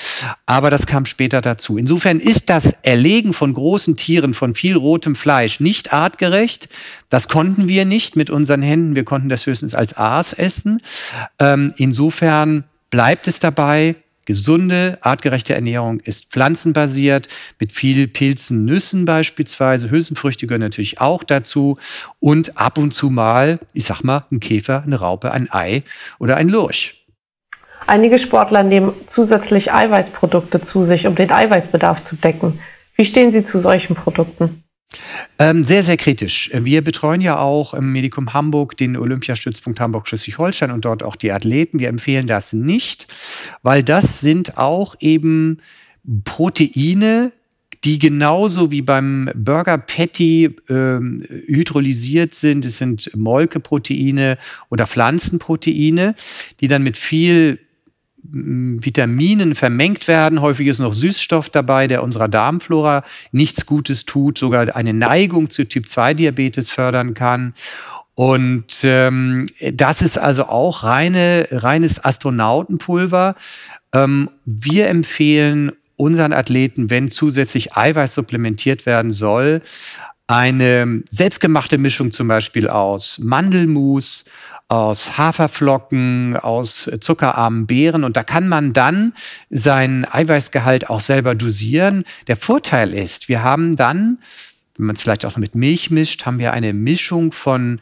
[0.46, 1.76] Aber das kam später dazu.
[1.76, 6.68] Insofern ist das Erlegen von großen Tieren, von viel rotem Fleisch nicht artgerecht.
[7.10, 8.96] Das konnten wir nicht mit unseren Händen.
[8.96, 10.80] Wir konnten das höchstens als Aas essen.
[11.38, 19.90] Ähm, insofern bleibt es dabei, Gesunde, artgerechte Ernährung ist pflanzenbasiert, mit viel Pilzen, Nüssen beispielsweise.
[19.90, 21.78] Hülsenfrüchte gehören natürlich auch dazu.
[22.20, 25.82] Und ab und zu mal, ich sag mal, ein Käfer, eine Raupe, ein Ei
[26.18, 27.04] oder ein Lurch.
[27.86, 32.60] Einige Sportler nehmen zusätzlich Eiweißprodukte zu sich, um den Eiweißbedarf zu decken.
[32.96, 34.63] Wie stehen Sie zu solchen Produkten?
[35.38, 36.50] Ähm, sehr, sehr kritisch.
[36.52, 41.80] Wir betreuen ja auch im Medikum Hamburg den Olympiastützpunkt Hamburg-Schleswig-Holstein und dort auch die Athleten.
[41.80, 43.08] Wir empfehlen das nicht,
[43.62, 45.58] weil das sind auch eben
[46.24, 47.32] Proteine,
[47.82, 52.64] die genauso wie beim Burger Patty ähm, hydrolysiert sind.
[52.64, 54.38] Es sind Molkeproteine
[54.70, 56.14] oder Pflanzenproteine,
[56.60, 57.58] die dann mit viel
[58.30, 60.40] Vitaminen vermengt werden.
[60.40, 65.66] Häufig ist noch Süßstoff dabei, der unserer Darmflora nichts Gutes tut, sogar eine Neigung zu
[65.66, 67.54] Typ-2-Diabetes fördern kann.
[68.14, 73.34] Und ähm, das ist also auch reine, reines Astronautenpulver.
[73.92, 79.62] Ähm, wir empfehlen unseren Athleten, wenn zusätzlich Eiweiß supplementiert werden soll,
[80.26, 84.24] eine selbstgemachte Mischung zum Beispiel aus Mandelmus,
[84.68, 89.12] aus Haferflocken, aus zuckerarmen Beeren und da kann man dann
[89.50, 92.04] seinen Eiweißgehalt auch selber dosieren.
[92.26, 94.18] Der Vorteil ist, wir haben dann,
[94.76, 97.80] wenn man es vielleicht auch mit Milch mischt, haben wir eine Mischung von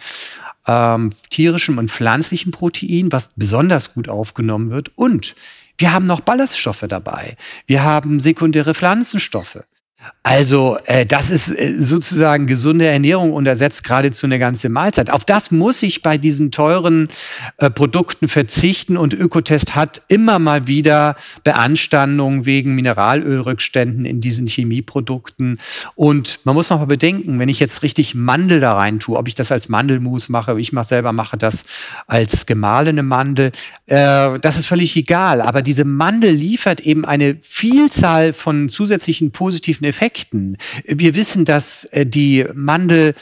[0.66, 5.34] ähm, tierischem und pflanzlichem Protein, was besonders gut aufgenommen wird und
[5.78, 7.36] wir haben noch Ballaststoffe dabei.
[7.66, 9.64] Wir haben sekundäre Pflanzenstoffe.
[10.24, 15.10] Also äh, das ist äh, sozusagen gesunde Ernährung und ersetzt geradezu eine ganze Mahlzeit.
[15.10, 17.08] Auf das muss ich bei diesen teuren
[17.56, 25.58] äh, Produkten verzichten und Ökotest hat immer mal wieder Beanstandungen wegen Mineralölrückständen in diesen Chemieprodukten.
[25.96, 29.26] Und man muss noch mal bedenken, wenn ich jetzt richtig Mandel da rein tue, ob
[29.26, 31.64] ich das als Mandelmus mache, ich mache selber mache das
[32.06, 33.50] als gemahlene Mandel,
[33.86, 35.42] äh, das ist völlig egal.
[35.42, 40.56] Aber diese Mandel liefert eben eine Vielzahl von zusätzlichen positiven Effekten.
[40.86, 43.14] Wir wissen, dass äh, die Mandel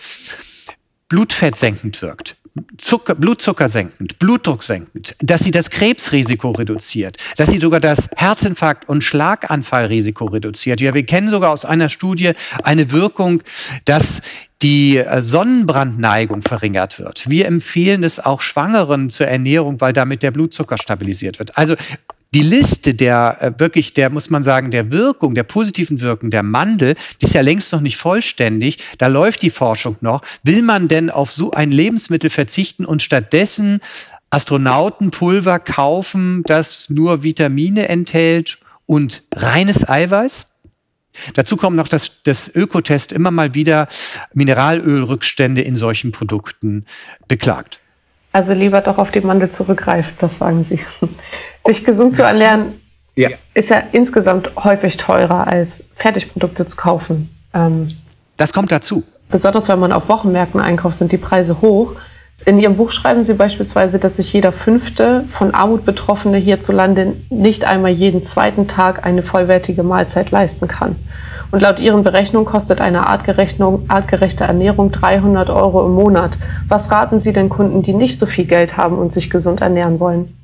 [1.08, 2.36] blutfettsenkend wirkt.
[2.78, 8.88] Zucker, Blutzucker senkend, Blutdruck senkend, dass sie das Krebsrisiko reduziert, dass sie sogar das Herzinfarkt-
[8.88, 10.80] und Schlaganfallrisiko reduziert.
[10.80, 12.32] Ja, wir kennen sogar aus einer Studie
[12.64, 13.42] eine Wirkung,
[13.84, 14.20] dass
[14.62, 17.28] die äh, Sonnenbrandneigung verringert wird.
[17.30, 21.56] Wir empfehlen es auch Schwangeren zur Ernährung, weil damit der Blutzucker stabilisiert wird.
[21.56, 21.76] Also
[22.32, 26.42] die Liste der äh, wirklich, der muss man sagen, der Wirkung, der positiven Wirkung der
[26.42, 28.78] Mandel, die ist ja längst noch nicht vollständig.
[28.98, 30.22] Da läuft die Forschung noch.
[30.42, 33.80] Will man denn auf so ein Lebensmittel verzichten und stattdessen
[34.30, 40.46] Astronautenpulver kaufen, das nur Vitamine enthält und reines Eiweiß?
[41.34, 43.88] Dazu kommt noch, dass das Ökotest immer mal wieder
[44.32, 46.86] Mineralölrückstände in solchen Produkten
[47.26, 47.79] beklagt.
[48.32, 50.80] Also lieber doch auf die Mandel zurückgreifen, das sagen Sie.
[51.66, 52.80] Sich gesund zu ernähren
[53.16, 53.30] ja.
[53.54, 57.28] ist ja insgesamt häufig teurer als Fertigprodukte zu kaufen.
[57.52, 57.88] Ähm,
[58.36, 59.02] das kommt dazu.
[59.28, 61.96] Besonders wenn man auf Wochenmärkten einkauft, sind die Preise hoch.
[62.46, 67.64] In Ihrem Buch schreiben Sie beispielsweise, dass sich jeder fünfte von Armut Betroffene hierzulande nicht
[67.64, 70.96] einmal jeden zweiten Tag eine vollwertige Mahlzeit leisten kann.
[71.50, 76.38] Und laut Ihren Berechnungen kostet eine artgerechte Ernährung 300 Euro im Monat.
[76.68, 80.00] Was raten Sie den Kunden, die nicht so viel Geld haben und sich gesund ernähren
[80.00, 80.39] wollen?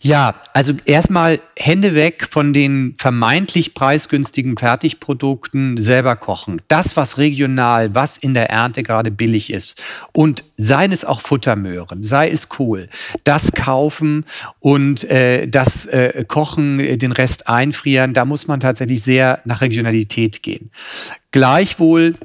[0.00, 6.60] Ja, also erstmal Hände weg von den vermeintlich preisgünstigen Fertigprodukten selber kochen.
[6.68, 9.82] Das, was regional, was in der Ernte gerade billig ist.
[10.12, 12.88] Und seien es auch Futtermöhren, sei es Kohl,
[13.24, 14.24] das kaufen
[14.60, 20.42] und äh, das äh, kochen, den Rest einfrieren, da muss man tatsächlich sehr nach Regionalität
[20.42, 20.70] gehen.
[21.30, 22.16] Gleichwohl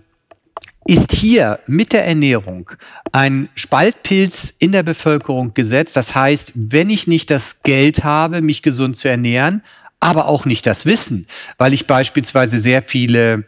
[0.87, 2.71] ist hier mit der Ernährung
[3.11, 5.95] ein Spaltpilz in der Bevölkerung gesetzt.
[5.95, 9.61] Das heißt, wenn ich nicht das Geld habe, mich gesund zu ernähren,
[9.99, 13.43] aber auch nicht das Wissen, weil ich beispielsweise sehr viele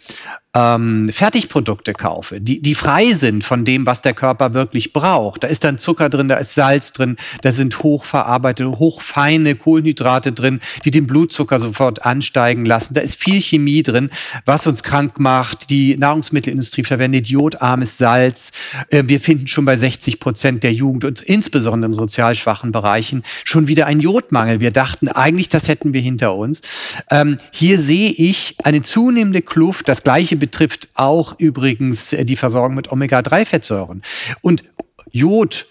[0.56, 5.44] ähm, Fertigprodukte kaufe, die, die frei sind von dem, was der Körper wirklich braucht.
[5.44, 10.60] Da ist dann Zucker drin, da ist Salz drin, da sind hochverarbeitete, hochfeine Kohlenhydrate drin,
[10.86, 12.96] die den Blutzucker sofort ansteigen lassen.
[12.96, 14.10] Da ist viel Chemie drin,
[14.46, 15.70] was uns krank macht.
[15.70, 18.52] Die Nahrungsmittelindustrie verwendet jodarmes Salz.
[18.90, 23.24] Äh, wir finden schon bei 60 Prozent der Jugend und insbesondere in sozial schwachen Bereichen
[23.44, 24.60] schon wieder einen Jodmangel.
[24.62, 26.64] Wir dachten eigentlich, das hätten wir hinter uns.
[27.12, 29.88] Ähm, hier sehe ich eine zunehmende Kluft.
[29.88, 34.02] Das gleiche betrifft auch übrigens äh, die Versorgung mit Omega-3-Fettsäuren.
[34.42, 34.64] Und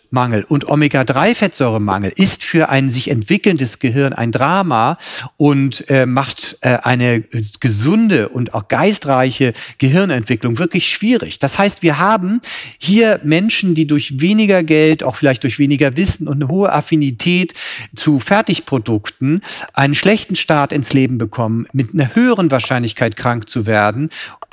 [0.08, 4.98] Jodmangel und Omega-3-Fettsäuremangel ist für ein sich entwickelndes Gehirn ein Drama
[5.36, 7.22] und äh, macht äh, eine
[7.60, 11.38] gesunde und auch geistreiche Gehirnentwicklung wirklich schwierig.
[11.38, 12.40] Das heißt, wir haben
[12.78, 17.54] hier Menschen, die durch weniger Geld, auch vielleicht durch weniger Wissen und eine hohe Affinität
[17.94, 19.42] zu Fertigprodukten
[19.74, 24.10] einen schlechten Start ins Leben bekommen, mit einer höheren Wahrscheinlichkeit krank zu werden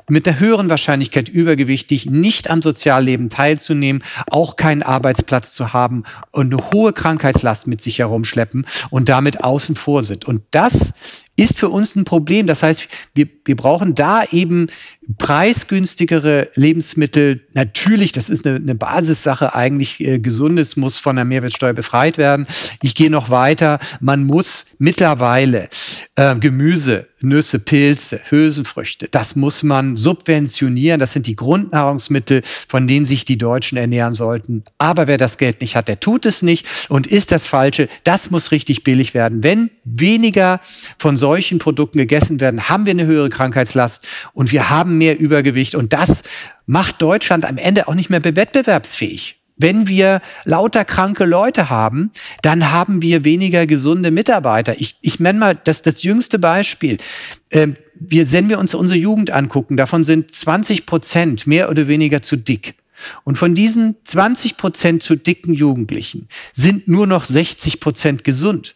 [0.09, 6.53] mit der höheren Wahrscheinlichkeit übergewichtig, nicht am Sozialleben teilzunehmen, auch keinen Arbeitsplatz zu haben und
[6.53, 10.25] eine hohe Krankheitslast mit sich herumschleppen und damit außen vor sind.
[10.25, 10.93] Und das
[11.35, 12.47] ist für uns ein Problem.
[12.47, 14.67] Das heißt, wir, wir brauchen da eben
[15.17, 17.41] preisgünstigere Lebensmittel.
[17.53, 19.99] Natürlich, das ist eine, eine Basissache eigentlich.
[19.99, 22.47] Äh, Gesundes muss von der Mehrwertsteuer befreit werden.
[22.81, 23.79] Ich gehe noch weiter.
[23.99, 25.69] Man muss mittlerweile
[26.15, 30.99] äh, Gemüse, Nüsse, Pilze, Hülsenfrüchte, das muss man subventionieren.
[30.99, 34.63] Das sind die Grundnahrungsmittel, von denen sich die Deutschen ernähren sollten.
[34.77, 37.89] Aber wer das Geld nicht hat, der tut es nicht und ist das Falsche.
[38.03, 39.43] Das muss richtig billig werden.
[39.43, 40.61] Wenn weniger
[40.97, 45.73] von solchen Produkten gegessen werden, haben wir eine höhere Krankheitslast und wir haben mehr Übergewicht.
[45.73, 46.21] Und das
[46.67, 49.39] macht Deutschland am Ende auch nicht mehr wettbewerbsfähig.
[49.57, 52.11] Wenn wir lauter kranke Leute haben,
[52.43, 54.79] dann haben wir weniger gesunde Mitarbeiter.
[54.79, 56.97] Ich, ich nenne mal das, das jüngste Beispiel.
[57.49, 62.21] Ähm, wir, wenn wir uns unsere Jugend angucken, davon sind 20 Prozent mehr oder weniger
[62.21, 62.75] zu dick.
[63.23, 68.75] Und von diesen 20 Prozent zu dicken Jugendlichen sind nur noch 60 Prozent gesund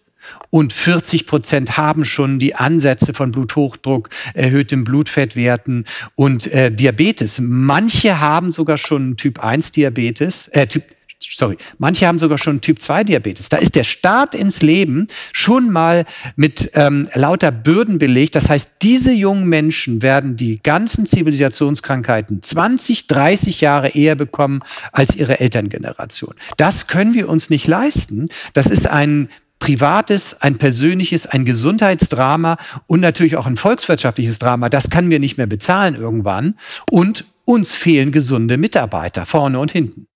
[0.50, 7.40] und 40 Prozent haben schon die Ansätze von Bluthochdruck, erhöhtem Blutfettwerten und äh, Diabetes.
[7.40, 10.84] Manche haben sogar schon Typ 1 Diabetes, äh, Typ
[11.20, 13.50] sorry, manche haben sogar schon Typ 2 Diabetes.
[13.50, 18.36] Da ist der Start ins Leben schon mal mit ähm, lauter Bürden belegt.
[18.36, 24.62] Das heißt, diese jungen Menschen werden die ganzen Zivilisationskrankheiten 20, 30 Jahre eher bekommen
[24.92, 26.34] als ihre Elterngeneration.
[26.58, 28.30] Das können wir uns nicht leisten.
[28.54, 34.70] Das ist ein privates, ein persönliches, ein Gesundheitsdrama und natürlich auch ein volkswirtschaftliches Drama.
[34.70, 36.56] Das können wir nicht mehr bezahlen irgendwann.
[36.90, 40.08] Und uns fehlen gesunde Mitarbeiter vorne und hinten.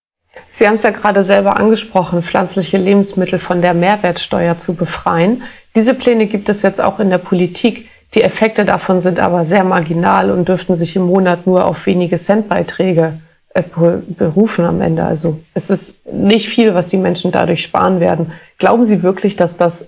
[0.50, 5.44] Sie haben es ja gerade selber angesprochen, pflanzliche Lebensmittel von der Mehrwertsteuer zu befreien.
[5.76, 7.90] Diese Pläne gibt es jetzt auch in der Politik.
[8.14, 12.18] Die Effekte davon sind aber sehr marginal und dürften sich im Monat nur auf wenige
[12.18, 13.20] Centbeiträge
[13.54, 15.04] berufen am Ende.
[15.04, 18.32] Also es ist nicht viel, was die Menschen dadurch sparen werden.
[18.58, 19.88] Glauben Sie wirklich, dass das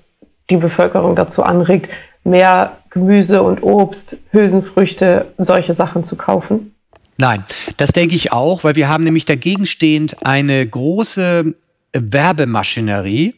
[0.50, 1.90] die Bevölkerung dazu anregt,
[2.24, 6.76] mehr Gemüse und Obst, Hülsenfrüchte, solche Sachen zu kaufen?
[7.18, 7.44] Nein,
[7.78, 11.56] das denke ich auch, weil wir haben nämlich dagegenstehend eine große
[11.94, 13.36] Werbemaschinerie,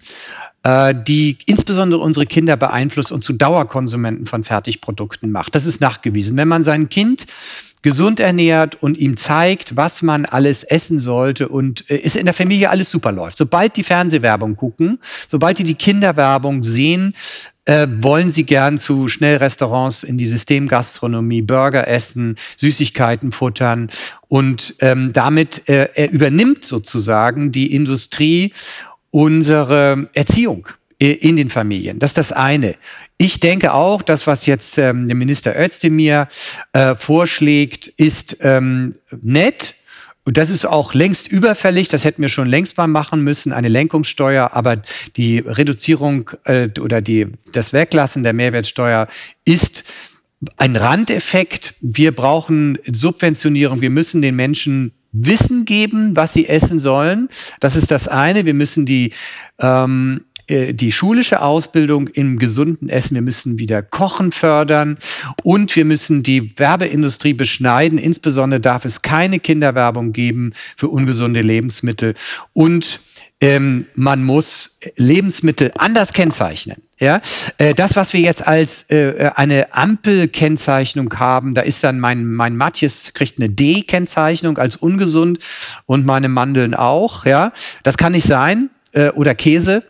[0.93, 5.55] die insbesondere unsere Kinder beeinflusst und zu Dauerkonsumenten von Fertigprodukten macht.
[5.55, 6.35] Das ist nachgewiesen.
[6.37, 7.25] Wenn man sein Kind
[7.87, 12.33] gesund ernährt und ihm zeigt, was man alles essen sollte und äh, es in der
[12.33, 13.37] Familie alles super läuft.
[13.37, 14.99] Sobald die Fernsehwerbung gucken,
[15.29, 17.13] sobald die die Kinderwerbung sehen,
[17.65, 23.89] äh, wollen sie gern zu Schnellrestaurants in die Systemgastronomie Burger essen, Süßigkeiten futtern
[24.27, 28.53] und ähm, damit äh, er übernimmt sozusagen die Industrie
[29.11, 30.67] unsere Erziehung
[30.99, 31.99] in den Familien.
[31.99, 32.75] Das ist das eine.
[33.17, 36.27] Ich denke auch, das, was jetzt ähm, der Minister Özdemir
[36.73, 39.75] äh, vorschlägt, ist ähm, nett.
[40.23, 41.87] Und das ist auch längst überfällig.
[41.87, 44.51] Das hätten wir schon längst mal machen müssen, eine Lenkungssteuer.
[44.53, 44.81] Aber
[45.15, 49.07] die Reduzierung äh, oder die, das Weglassen der Mehrwertsteuer
[49.45, 49.83] ist
[50.57, 51.75] ein Randeffekt.
[51.79, 53.81] Wir brauchen Subventionierung.
[53.81, 54.93] Wir müssen den Menschen
[55.25, 57.29] Wissen geben, was sie essen sollen.
[57.59, 58.45] Das ist das eine.
[58.45, 59.13] Wir müssen die
[59.59, 63.15] ähm, äh, die schulische Ausbildung im gesunden Essen.
[63.15, 64.97] Wir müssen wieder Kochen fördern
[65.43, 67.97] und wir müssen die Werbeindustrie beschneiden.
[67.97, 72.15] Insbesondere darf es keine Kinderwerbung geben für ungesunde Lebensmittel
[72.53, 73.01] und
[73.41, 76.86] ähm, man muss Lebensmittel anders kennzeichnen.
[76.99, 77.21] Ja,
[77.59, 82.57] äh, das, was wir jetzt als äh, eine Ampelkennzeichnung haben, da ist dann mein, mein
[82.57, 85.37] Matjes kriegt eine D-Kennzeichnung als ungesund
[85.85, 87.25] und meine Mandeln auch.
[87.25, 87.51] Ja,
[87.83, 89.83] das kann nicht sein äh, oder Käse.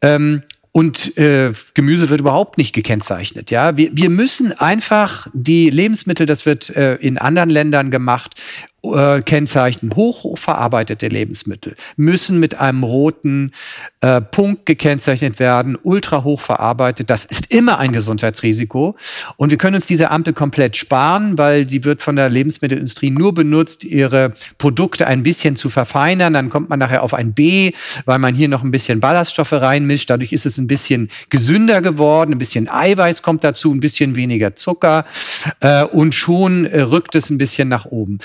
[0.00, 0.42] Ähm,
[0.72, 3.50] und äh, Gemüse wird überhaupt nicht gekennzeichnet.
[3.50, 8.34] Ja, wir, wir müssen einfach die Lebensmittel, das wird äh, in anderen Ländern gemacht,
[8.82, 9.90] äh, kennzeichnen.
[9.94, 13.52] Hochverarbeitete Lebensmittel müssen mit einem roten
[14.00, 17.10] äh, Punkt gekennzeichnet werden, ultra hoch verarbeitet.
[17.10, 18.96] Das ist immer ein Gesundheitsrisiko.
[19.36, 23.34] Und wir können uns diese Ampel komplett sparen, weil sie wird von der Lebensmittelindustrie nur
[23.34, 26.32] benutzt, ihre Produkte ein bisschen zu verfeinern.
[26.32, 27.72] Dann kommt man nachher auf ein B,
[28.04, 30.10] weil man hier noch ein bisschen Ballaststoffe reinmischt.
[30.10, 34.54] Dadurch ist es ein bisschen gesünder geworden, ein bisschen Eiweiß kommt dazu, ein bisschen weniger
[34.54, 35.06] Zucker
[35.60, 38.18] äh, und schon äh, rückt es ein bisschen nach oben.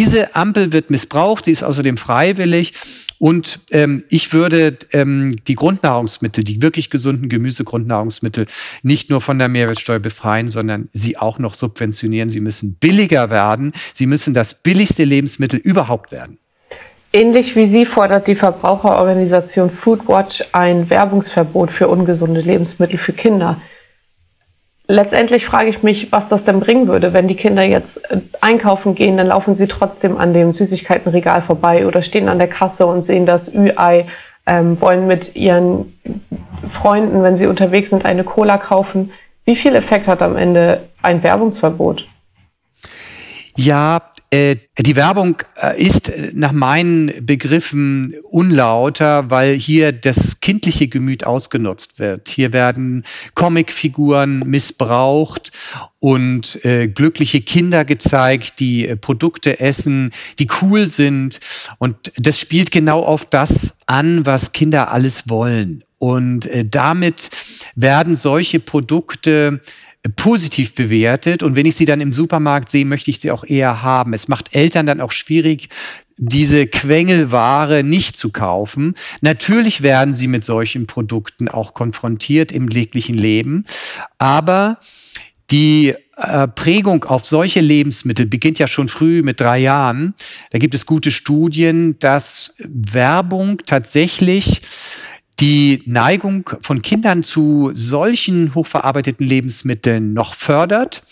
[0.00, 2.72] Diese Ampel wird missbraucht, die ist außerdem freiwillig
[3.18, 8.46] und ähm, ich würde ähm, die Grundnahrungsmittel, die wirklich gesunden Gemüsegrundnahrungsmittel
[8.82, 12.30] nicht nur von der Mehrwertsteuer befreien, sondern sie auch noch subventionieren.
[12.30, 13.74] Sie müssen billiger werden.
[13.92, 16.38] Sie müssen das billigste Lebensmittel überhaupt werden.
[17.12, 23.60] Ähnlich wie Sie fordert die Verbraucherorganisation Foodwatch ein Werbungsverbot für ungesunde Lebensmittel für Kinder
[24.90, 28.94] letztendlich frage ich mich, was das denn bringen würde, wenn die Kinder jetzt äh, einkaufen
[28.94, 33.06] gehen, dann laufen sie trotzdem an dem Süßigkeitenregal vorbei oder stehen an der Kasse und
[33.06, 34.06] sehen das Ü-Ei,
[34.46, 35.98] ähm, wollen mit ihren
[36.70, 39.12] Freunden, wenn sie unterwegs sind, eine Cola kaufen.
[39.44, 42.08] Wie viel Effekt hat am Ende ein Werbungsverbot?
[43.56, 44.00] Ja,
[44.32, 51.98] die Werbung äh, ist äh, nach meinen Begriffen unlauter, weil hier das kindliche Gemüt ausgenutzt
[51.98, 52.28] wird.
[52.28, 55.50] Hier werden Comicfiguren missbraucht
[55.98, 61.40] und äh, glückliche Kinder gezeigt, die äh, Produkte essen, die cool sind.
[61.78, 65.82] Und das spielt genau auf das an, was Kinder alles wollen.
[65.98, 67.30] Und äh, damit
[67.74, 69.60] werden solche Produkte
[70.16, 73.82] positiv bewertet und wenn ich sie dann im Supermarkt sehe, möchte ich sie auch eher
[73.82, 74.14] haben.
[74.14, 75.68] Es macht Eltern dann auch schwierig,
[76.16, 78.94] diese Quengelware nicht zu kaufen.
[79.22, 83.64] Natürlich werden sie mit solchen Produkten auch konfrontiert im täglichen Leben,
[84.18, 84.78] aber
[85.50, 90.14] die äh, Prägung auf solche Lebensmittel beginnt ja schon früh mit drei Jahren.
[90.50, 94.60] Da gibt es gute Studien, dass Werbung tatsächlich
[95.40, 101.02] die Neigung von Kindern zu solchen hochverarbeiteten Lebensmitteln noch fördert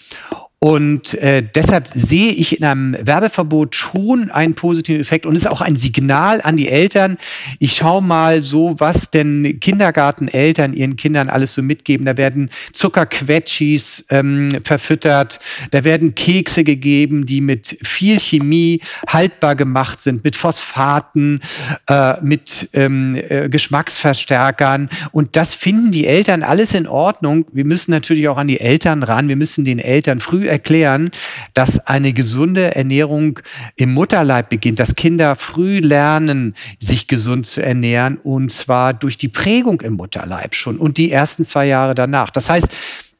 [0.60, 5.60] und äh, deshalb sehe ich in einem Werbeverbot schon einen positiven Effekt und ist auch
[5.60, 7.16] ein Signal an die Eltern.
[7.60, 12.06] Ich schaue mal so, was denn Kindergarteneltern ihren Kindern alles so mitgeben.
[12.06, 15.38] Da werden Zuckerquetschis ähm, verfüttert,
[15.70, 21.40] da werden Kekse gegeben, die mit viel Chemie haltbar gemacht sind, mit Phosphaten,
[21.86, 24.90] äh, mit ähm, äh, Geschmacksverstärkern.
[25.12, 27.46] Und das finden die Eltern alles in Ordnung.
[27.52, 29.28] Wir müssen natürlich auch an die Eltern ran.
[29.28, 31.10] Wir müssen den Eltern früh erklären,
[31.54, 33.40] dass eine gesunde Ernährung
[33.76, 39.28] im Mutterleib beginnt, dass Kinder früh lernen, sich gesund zu ernähren und zwar durch die
[39.28, 42.30] Prägung im Mutterleib schon und die ersten zwei Jahre danach.
[42.30, 42.68] Das heißt,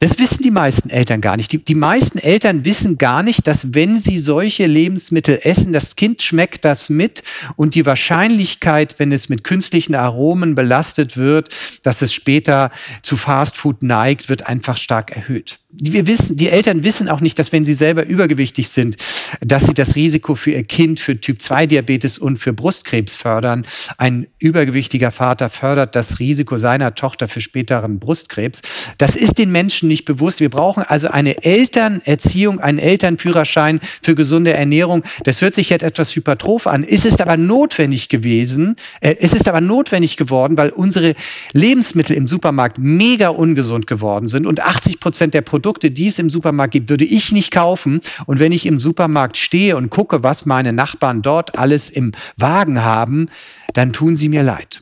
[0.01, 1.51] das wissen die meisten Eltern gar nicht.
[1.51, 6.23] Die, die meisten Eltern wissen gar nicht, dass wenn sie solche Lebensmittel essen, das Kind
[6.23, 7.25] schmeckt das mit
[7.57, 11.49] und die Wahrscheinlichkeit, wenn es mit künstlichen Aromen belastet wird,
[11.83, 12.71] dass es später
[13.03, 17.53] zu Fastfood neigt, wird einfach stark erhöht wir wissen, die Eltern wissen auch nicht, dass
[17.53, 18.97] wenn sie selber übergewichtig sind,
[19.41, 23.65] dass sie das Risiko für ihr Kind für Typ-2-Diabetes und für Brustkrebs fördern.
[23.97, 28.63] Ein übergewichtiger Vater fördert das Risiko seiner Tochter für späteren Brustkrebs.
[28.99, 30.41] Das ist den Menschen nicht bewusst.
[30.41, 35.05] Wir brauchen also eine Elternerziehung, einen Elternführerschein für gesunde Ernährung.
[35.25, 36.85] Das hört sich jetzt etwas hypertroph an.
[36.85, 41.15] Es ist aber notwendig gewesen, äh, es ist aber notwendig geworden, weil unsere
[41.53, 46.19] Lebensmittel im Supermarkt mega ungesund geworden sind und 80 Prozent der Produkte Produkte, die es
[46.19, 48.01] im Supermarkt gibt, würde ich nicht kaufen.
[48.25, 52.83] Und wenn ich im Supermarkt stehe und gucke, was meine Nachbarn dort alles im Wagen
[52.83, 53.29] haben,
[53.75, 54.81] dann tun sie mir leid.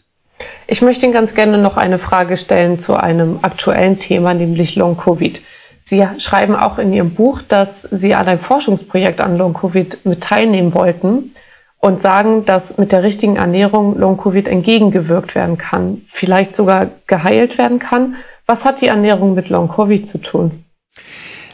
[0.69, 5.41] Ich möchte Ihnen ganz gerne noch eine Frage stellen zu einem aktuellen Thema, nämlich Long-Covid.
[5.81, 10.73] Sie schreiben auch in Ihrem Buch, dass Sie an einem Forschungsprojekt an Long-Covid mit teilnehmen
[10.73, 11.33] wollten
[11.81, 17.81] und sagen, dass mit der richtigen Ernährung Long-Covid entgegengewirkt werden kann, vielleicht sogar geheilt werden
[17.81, 18.15] kann.
[18.47, 20.63] Was hat die Ernährung mit Long-Covid zu tun?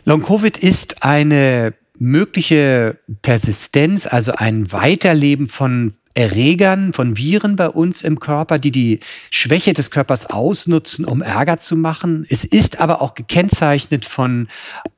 [0.04, 8.20] Long-Covid ist eine mögliche Persistenz, also ein Weiterleben von Erregern, von Viren bei uns im
[8.20, 9.00] Körper, die die
[9.30, 12.26] Schwäche des Körpers ausnutzen, um Ärger zu machen.
[12.28, 14.48] Es ist aber auch gekennzeichnet von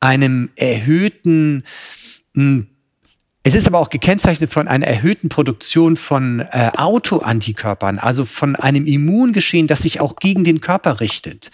[0.00, 1.62] einem erhöhten
[2.34, 2.68] hm,
[3.46, 8.86] es ist aber auch gekennzeichnet von einer erhöhten Produktion von äh, Autoantikörpern, also von einem
[8.86, 11.50] Immungeschehen, das sich auch gegen den Körper richtet.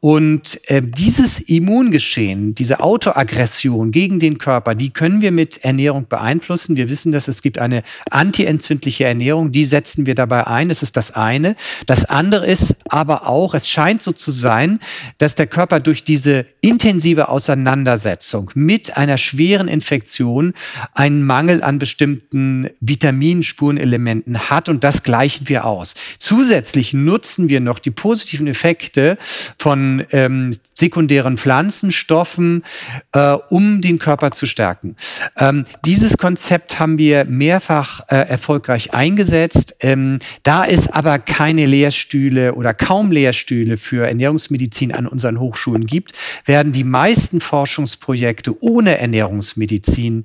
[0.00, 6.76] Und äh, dieses Immungeschehen, diese Autoaggression gegen den Körper, die können wir mit Ernährung beeinflussen.
[6.76, 10.68] Wir wissen, dass es gibt eine antientzündliche Ernährung, die setzen wir dabei ein.
[10.68, 11.56] Das ist das eine.
[11.86, 14.78] Das andere ist aber auch, es scheint so zu sein,
[15.18, 20.54] dass der Körper durch diese intensive Auseinandersetzung mit einer schweren Infektion
[20.94, 25.94] einen Mangel an bestimmten Vitaminspurenelementen hat und das gleichen wir aus.
[26.20, 29.18] Zusätzlich nutzen wir noch die positiven Effekte
[29.58, 32.64] von ähm, sekundären Pflanzenstoffen,
[33.12, 34.96] äh, um den Körper zu stärken.
[35.36, 39.76] Ähm, dieses Konzept haben wir mehrfach äh, erfolgreich eingesetzt.
[39.80, 46.12] Ähm, da es aber keine Lehrstühle oder kaum Lehrstühle für Ernährungsmedizin an unseren Hochschulen gibt,
[46.44, 50.24] werden die meisten Forschungsprojekte ohne Ernährungsmedizin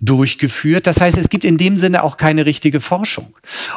[0.00, 0.86] durchgeführt.
[0.86, 3.34] Das heißt, es gibt in dem Sinne auch keine richtige Forschung.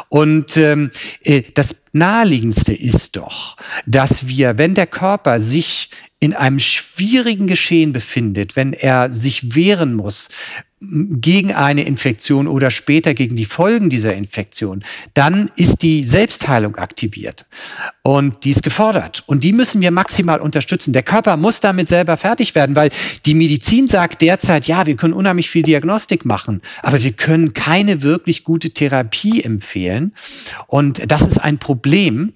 [0.10, 0.92] Und ähm,
[1.24, 5.90] äh, das naheliegendste ist doch, dass wir, wenn der Körper sich
[6.20, 10.30] in einem schwierigen Geschehen befindet, wenn er sich wehren muss
[10.82, 17.46] gegen eine Infektion oder später gegen die Folgen dieser Infektion, dann ist die Selbstheilung aktiviert.
[18.04, 19.24] Und die ist gefordert.
[19.26, 20.94] Und die müssen wir maximal unterstützen.
[20.94, 22.92] Der Körper muss damit selber fertig werden, weil
[23.26, 28.02] die Medizin sagt derzeit, ja, wir können unheimlich viel Diagnostik machen, aber wir können keine
[28.02, 30.14] wirklich gute Therapie empfehlen.
[30.68, 32.34] Und das ist ein Problem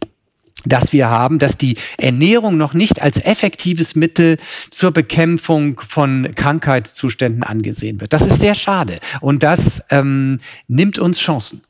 [0.66, 4.38] dass wir haben, dass die Ernährung noch nicht als effektives Mittel
[4.72, 8.14] zur Bekämpfung von Krankheitszuständen angesehen wird.
[8.14, 11.64] Das ist sehr schade und das ähm, nimmt uns Chancen.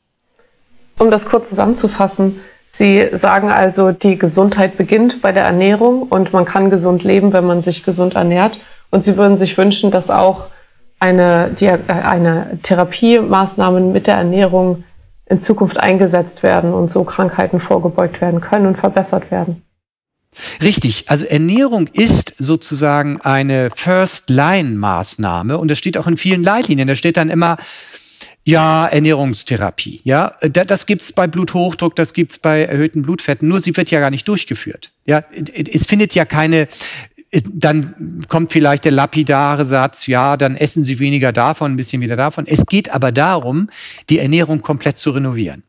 [0.97, 2.39] Um das kurz zusammenzufassen,
[2.71, 7.45] Sie sagen also, die Gesundheit beginnt bei der Ernährung und man kann gesund leben, wenn
[7.45, 8.59] man sich gesund ernährt.
[8.91, 10.45] Und Sie würden sich wünschen, dass auch
[10.99, 11.55] eine,
[11.87, 14.83] eine Therapiemaßnahme mit der Ernährung
[15.29, 19.63] in Zukunft eingesetzt werden und so Krankheiten vorgebeugt werden können und verbessert werden.
[20.61, 26.87] Richtig, also Ernährung ist sozusagen eine First-Line-Maßnahme und das steht auch in vielen Leitlinien.
[26.87, 27.57] Da steht dann immer,
[28.43, 30.01] ja, Ernährungstherapie.
[30.03, 33.47] Ja, das gibt's bei Bluthochdruck, das gibt's bei erhöhten Blutfetten.
[33.47, 34.91] Nur sie wird ja gar nicht durchgeführt.
[35.05, 36.67] Ja, es findet ja keine
[37.31, 42.15] dann kommt vielleicht der lapidare Satz, ja, dann essen Sie weniger davon, ein bisschen wieder
[42.15, 42.47] davon.
[42.47, 43.69] Es geht aber darum,
[44.09, 45.63] die Ernährung komplett zu renovieren.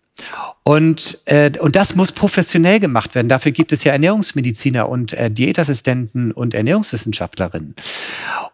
[0.63, 3.29] Und, äh, und das muss professionell gemacht werden.
[3.29, 7.75] Dafür gibt es ja Ernährungsmediziner und äh, Diätassistenten und Ernährungswissenschaftlerinnen.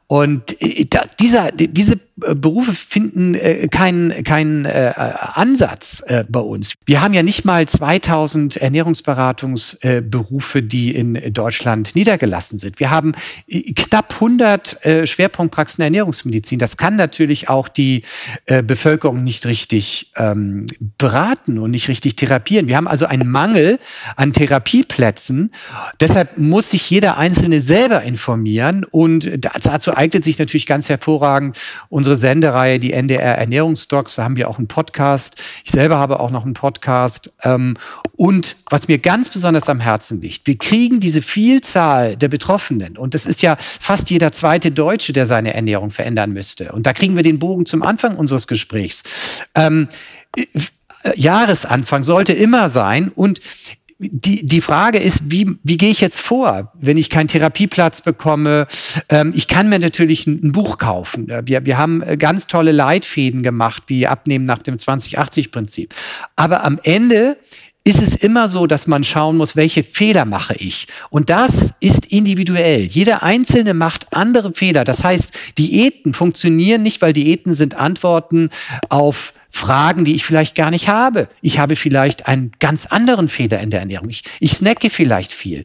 [0.09, 6.41] Und äh, da, dieser, diese äh, Berufe finden äh, keinen keinen äh, Ansatz äh, bei
[6.41, 6.75] uns.
[6.87, 12.79] Wir haben ja nicht mal 2000 Ernährungsberatungsberufe, die in Deutschland niedergelassen sind.
[12.79, 13.13] Wir haben
[13.49, 16.59] äh, knapp 100 äh, Schwerpunktpraxen Ernährungsmedizin.
[16.59, 18.03] Das kann natürlich auch die
[18.47, 20.67] Bevölkerung nicht richtig ähm,
[20.99, 22.69] beraten und nicht richtig therapieren.
[22.69, 23.79] Wir haben also einen Mangel
[24.15, 25.53] an Therapieplätzen.
[26.01, 32.17] Deshalb muss sich jeder Einzelne selber informieren und dazu eignet sich natürlich ganz hervorragend unsere
[32.17, 34.17] Sendereihe, die NDR Ernährungsdocs.
[34.17, 35.43] Da haben wir auch einen Podcast.
[35.65, 37.33] Ich selber habe auch noch einen Podcast.
[37.43, 37.77] Ähm,
[38.13, 42.97] und was mir ganz besonders am Herzen liegt, wir kriegen diese Vielzahl der Betroffenen.
[42.97, 46.73] Und das ist ja fast jeder zweite Deutsche, der seine Ernährung verändern müsste.
[46.73, 49.03] Und da kriegen wir den Bogen zum Anfang unseres Gesprächs.
[49.55, 49.89] Ähm,
[50.37, 50.45] äh,
[51.15, 53.09] Jahresanfang sollte immer sein.
[53.09, 53.41] Und
[53.99, 58.67] die, die Frage ist, wie, wie gehe ich jetzt vor, wenn ich keinen Therapieplatz bekomme?
[59.09, 61.29] Ähm, ich kann mir natürlich ein, ein, Buch kaufen.
[61.45, 65.95] Wir, wir haben äh, ganz tolle Leitfäden gemacht, wie Abnehmen nach dem 2080-Prinzip.
[66.37, 67.39] Aber am Ende
[67.85, 70.89] ist es immer so, dass man schauen muss, welche Fehler mache ich.
[71.09, 72.83] Und das ist individuell.
[72.83, 74.83] Jeder Einzelne macht andere Fehler.
[74.83, 78.51] Das heißt, Diäten funktionieren nicht, weil Diäten sind Antworten
[78.89, 81.29] auf Fragen, die ich vielleicht gar nicht habe.
[81.41, 84.11] Ich habe vielleicht einen ganz anderen Fehler in der Ernährung.
[84.11, 85.65] Ich, ich snacke vielleicht viel.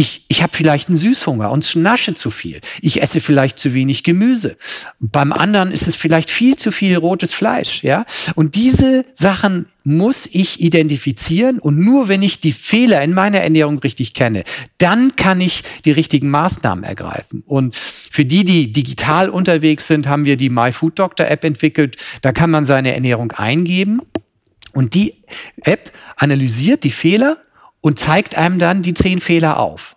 [0.00, 2.62] Ich, ich habe vielleicht einen Süßhunger und nasche zu viel.
[2.80, 4.56] Ich esse vielleicht zu wenig Gemüse.
[4.98, 7.84] Beim anderen ist es vielleicht viel zu viel rotes Fleisch.
[7.84, 8.06] Ja?
[8.34, 13.78] Und diese Sachen muss ich identifizieren und nur wenn ich die Fehler in meiner Ernährung
[13.80, 14.44] richtig kenne,
[14.78, 17.42] dann kann ich die richtigen Maßnahmen ergreifen.
[17.44, 21.98] Und für die, die digital unterwegs sind, haben wir die My Food Doctor App entwickelt.
[22.22, 24.00] Da kann man seine Ernährung eingeben
[24.72, 25.12] und die
[25.62, 27.36] App analysiert die Fehler
[27.80, 29.96] und zeigt einem dann die zehn Fehler auf.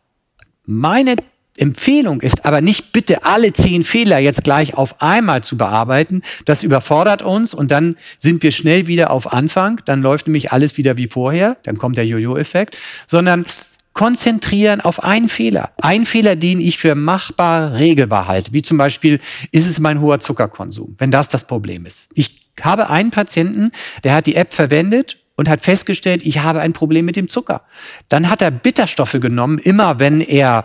[0.65, 1.15] Meine
[1.57, 6.23] Empfehlung ist aber nicht bitte alle zehn Fehler jetzt gleich auf einmal zu bearbeiten.
[6.45, 9.81] Das überfordert uns und dann sind wir schnell wieder auf Anfang.
[9.85, 11.57] Dann läuft nämlich alles wieder wie vorher.
[11.63, 12.75] Dann kommt der Jojo-Effekt.
[13.05, 13.45] Sondern
[13.93, 15.71] konzentrieren auf einen Fehler.
[15.79, 18.51] Ein Fehler, den ich für machbar, regelbar halte.
[18.51, 19.19] Wie zum Beispiel,
[19.51, 22.09] ist es mein hoher Zuckerkonsum, wenn das das Problem ist.
[22.15, 23.71] Ich habe einen Patienten,
[24.03, 27.63] der hat die App verwendet und hat festgestellt, ich habe ein Problem mit dem Zucker.
[28.09, 30.63] Dann hat er Bitterstoffe genommen, immer wenn er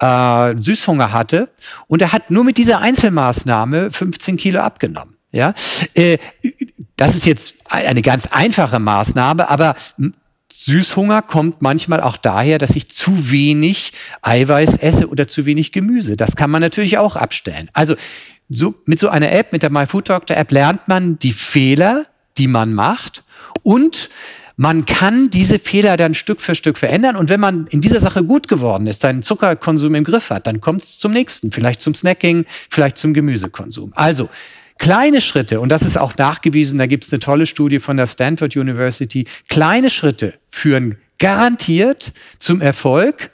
[0.00, 1.48] äh, Süßhunger hatte.
[1.86, 5.16] Und er hat nur mit dieser Einzelmaßnahme 15 Kilo abgenommen.
[5.32, 5.54] Ja,
[5.94, 6.18] äh,
[6.96, 9.76] das ist jetzt eine ganz einfache Maßnahme, aber
[10.52, 13.92] Süßhunger kommt manchmal auch daher, dass ich zu wenig
[14.22, 16.16] Eiweiß esse oder zu wenig Gemüse.
[16.16, 17.70] Das kann man natürlich auch abstellen.
[17.72, 17.94] Also
[18.48, 22.02] so, mit so einer App, mit der MyFoodDoctor-App, lernt man die Fehler,
[22.36, 23.22] die man macht
[23.62, 24.10] und
[24.56, 27.16] man kann diese Fehler dann Stück für Stück verändern.
[27.16, 30.60] Und wenn man in dieser Sache gut geworden ist, seinen Zuckerkonsum im Griff hat, dann
[30.60, 33.92] kommt es zum nächsten, vielleicht zum Snacking, vielleicht zum Gemüsekonsum.
[33.94, 34.28] Also
[34.78, 38.06] kleine Schritte, und das ist auch nachgewiesen, da gibt es eine tolle Studie von der
[38.06, 43.30] Stanford University, kleine Schritte führen garantiert zum Erfolg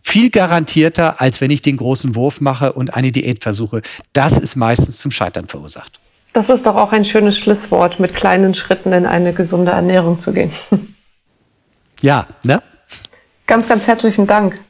[0.00, 3.82] viel garantierter, als wenn ich den großen Wurf mache und eine Diät versuche.
[4.12, 6.00] Das ist meistens zum Scheitern verursacht.
[6.34, 10.32] Das ist doch auch ein schönes Schlusswort, mit kleinen Schritten in eine gesunde Ernährung zu
[10.32, 10.52] gehen.
[12.00, 12.60] Ja, ne?
[13.46, 14.60] Ganz, ganz herzlichen Dank.